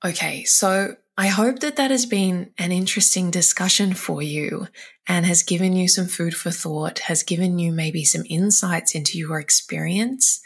Okay, 0.04 0.46
so 0.46 0.96
I 1.18 1.28
hope 1.28 1.60
that 1.60 1.76
that 1.76 1.92
has 1.92 2.06
been 2.06 2.52
an 2.58 2.72
interesting 2.72 3.32
discussion 3.32 3.94
for 3.94 4.22
you 4.22 4.68
and 5.08 5.26
has 5.26 5.44
given 5.44 5.76
you 5.76 5.88
some 5.88 6.08
food 6.08 6.36
for 6.36 6.52
thought, 6.52 7.00
has 7.00 7.24
given 7.24 7.60
you 7.60 7.72
maybe 7.72 8.06
some 8.06 8.24
insights 8.30 8.96
into 8.96 9.18
your 9.18 9.40
experience 9.40 10.42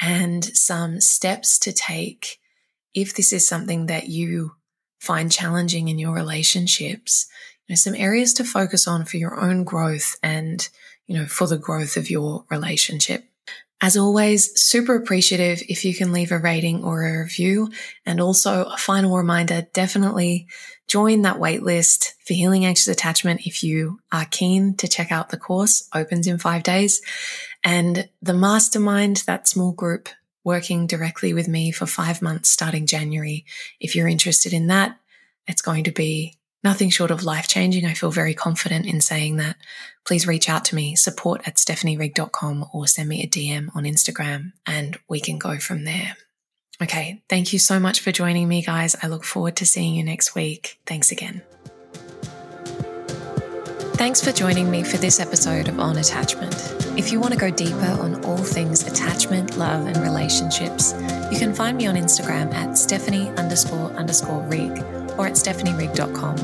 and 0.00 0.44
some 0.44 1.00
steps 1.00 1.58
to 1.60 1.72
take 1.72 2.38
if 2.94 3.14
this 3.14 3.32
is 3.32 3.46
something 3.46 3.86
that 3.86 4.08
you 4.08 4.52
find 4.98 5.30
challenging 5.30 5.88
in 5.88 5.98
your 5.98 6.14
relationships, 6.14 7.26
you 7.66 7.72
know, 7.72 7.76
some 7.76 7.94
areas 7.94 8.32
to 8.34 8.44
focus 8.44 8.88
on 8.88 9.04
for 9.04 9.18
your 9.18 9.38
own 9.38 9.64
growth 9.64 10.16
and, 10.22 10.68
you 11.06 11.16
know, 11.16 11.26
for 11.26 11.46
the 11.46 11.58
growth 11.58 11.96
of 11.96 12.10
your 12.10 12.46
relationship. 12.50 13.24
As 13.82 13.96
always, 13.96 14.58
super 14.58 14.94
appreciative 14.94 15.62
if 15.68 15.84
you 15.84 15.94
can 15.94 16.12
leave 16.12 16.32
a 16.32 16.38
rating 16.38 16.82
or 16.82 17.04
a 17.04 17.22
review. 17.24 17.70
And 18.06 18.20
also 18.20 18.64
a 18.64 18.76
final 18.78 19.16
reminder, 19.16 19.66
definitely 19.74 20.46
join 20.86 21.22
that 21.22 21.36
waitlist 21.36 22.12
for 22.24 22.32
healing 22.32 22.64
anxious 22.64 22.88
attachment 22.88 23.46
if 23.46 23.62
you 23.62 24.00
are 24.10 24.24
keen 24.24 24.76
to 24.76 24.88
check 24.88 25.12
out 25.12 25.28
the 25.28 25.36
course 25.36 25.88
opens 25.94 26.26
in 26.26 26.38
five 26.38 26.62
days 26.62 27.02
and 27.64 28.08
the 28.22 28.32
mastermind, 28.32 29.24
that 29.26 29.48
small 29.48 29.72
group 29.72 30.08
working 30.44 30.86
directly 30.86 31.34
with 31.34 31.48
me 31.48 31.72
for 31.72 31.86
five 31.86 32.22
months 32.22 32.48
starting 32.48 32.86
January. 32.86 33.44
If 33.80 33.96
you're 33.96 34.08
interested 34.08 34.52
in 34.52 34.68
that, 34.68 34.96
it's 35.48 35.62
going 35.62 35.84
to 35.84 35.90
be 35.90 36.38
nothing 36.66 36.90
short 36.90 37.12
of 37.12 37.22
life 37.22 37.46
changing. 37.46 37.86
I 37.86 37.94
feel 37.94 38.10
very 38.10 38.34
confident 38.34 38.86
in 38.86 39.00
saying 39.00 39.36
that. 39.36 39.56
Please 40.04 40.26
reach 40.26 40.48
out 40.48 40.64
to 40.66 40.74
me, 40.74 40.96
support 40.96 41.46
at 41.46 41.56
stephanierigg.com 41.56 42.66
or 42.74 42.88
send 42.88 43.08
me 43.08 43.22
a 43.22 43.28
DM 43.28 43.68
on 43.76 43.84
Instagram 43.84 44.52
and 44.66 44.98
we 45.08 45.20
can 45.20 45.38
go 45.38 45.58
from 45.58 45.84
there. 45.84 46.16
Okay. 46.82 47.22
Thank 47.28 47.52
you 47.52 47.60
so 47.60 47.78
much 47.78 48.00
for 48.00 48.10
joining 48.10 48.48
me, 48.48 48.62
guys. 48.62 48.96
I 49.00 49.06
look 49.06 49.24
forward 49.24 49.56
to 49.56 49.66
seeing 49.66 49.94
you 49.94 50.02
next 50.02 50.34
week. 50.34 50.80
Thanks 50.86 51.12
again. 51.12 51.42
Thanks 53.94 54.22
for 54.22 54.32
joining 54.32 54.68
me 54.68 54.82
for 54.82 54.96
this 54.96 55.20
episode 55.20 55.68
of 55.68 55.78
On 55.78 55.96
Attachment. 55.96 56.74
If 56.98 57.12
you 57.12 57.20
want 57.20 57.32
to 57.32 57.38
go 57.38 57.50
deeper 57.50 57.96
on 58.00 58.24
all 58.24 58.36
things 58.36 58.86
attachment, 58.86 59.56
love, 59.56 59.86
and 59.86 59.96
relationships, 59.98 60.94
you 61.32 61.38
can 61.38 61.54
find 61.54 61.78
me 61.78 61.86
on 61.86 61.94
Instagram 61.94 62.52
at 62.52 62.76
Stephanie 62.76 63.28
underscore 63.30 63.90
underscore 63.92 64.42
Rigg 64.42 65.05
or 65.18 65.26
at 65.26 65.34
stephanierigg.com. 65.34 66.38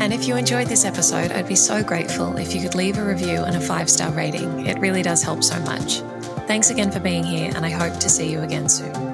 And 0.00 0.12
if 0.12 0.28
you 0.28 0.36
enjoyed 0.36 0.66
this 0.66 0.84
episode, 0.84 1.32
I'd 1.32 1.48
be 1.48 1.56
so 1.56 1.82
grateful 1.82 2.36
if 2.36 2.54
you 2.54 2.60
could 2.60 2.74
leave 2.74 2.98
a 2.98 3.04
review 3.04 3.44
and 3.44 3.56
a 3.56 3.60
five 3.60 3.88
star 3.88 4.10
rating. 4.12 4.66
It 4.66 4.78
really 4.78 5.02
does 5.02 5.22
help 5.22 5.42
so 5.42 5.58
much. 5.60 6.00
Thanks 6.46 6.70
again 6.70 6.90
for 6.90 7.00
being 7.00 7.24
here, 7.24 7.52
and 7.56 7.64
I 7.64 7.70
hope 7.70 7.98
to 8.00 8.08
see 8.08 8.30
you 8.30 8.42
again 8.42 8.68
soon. 8.68 9.05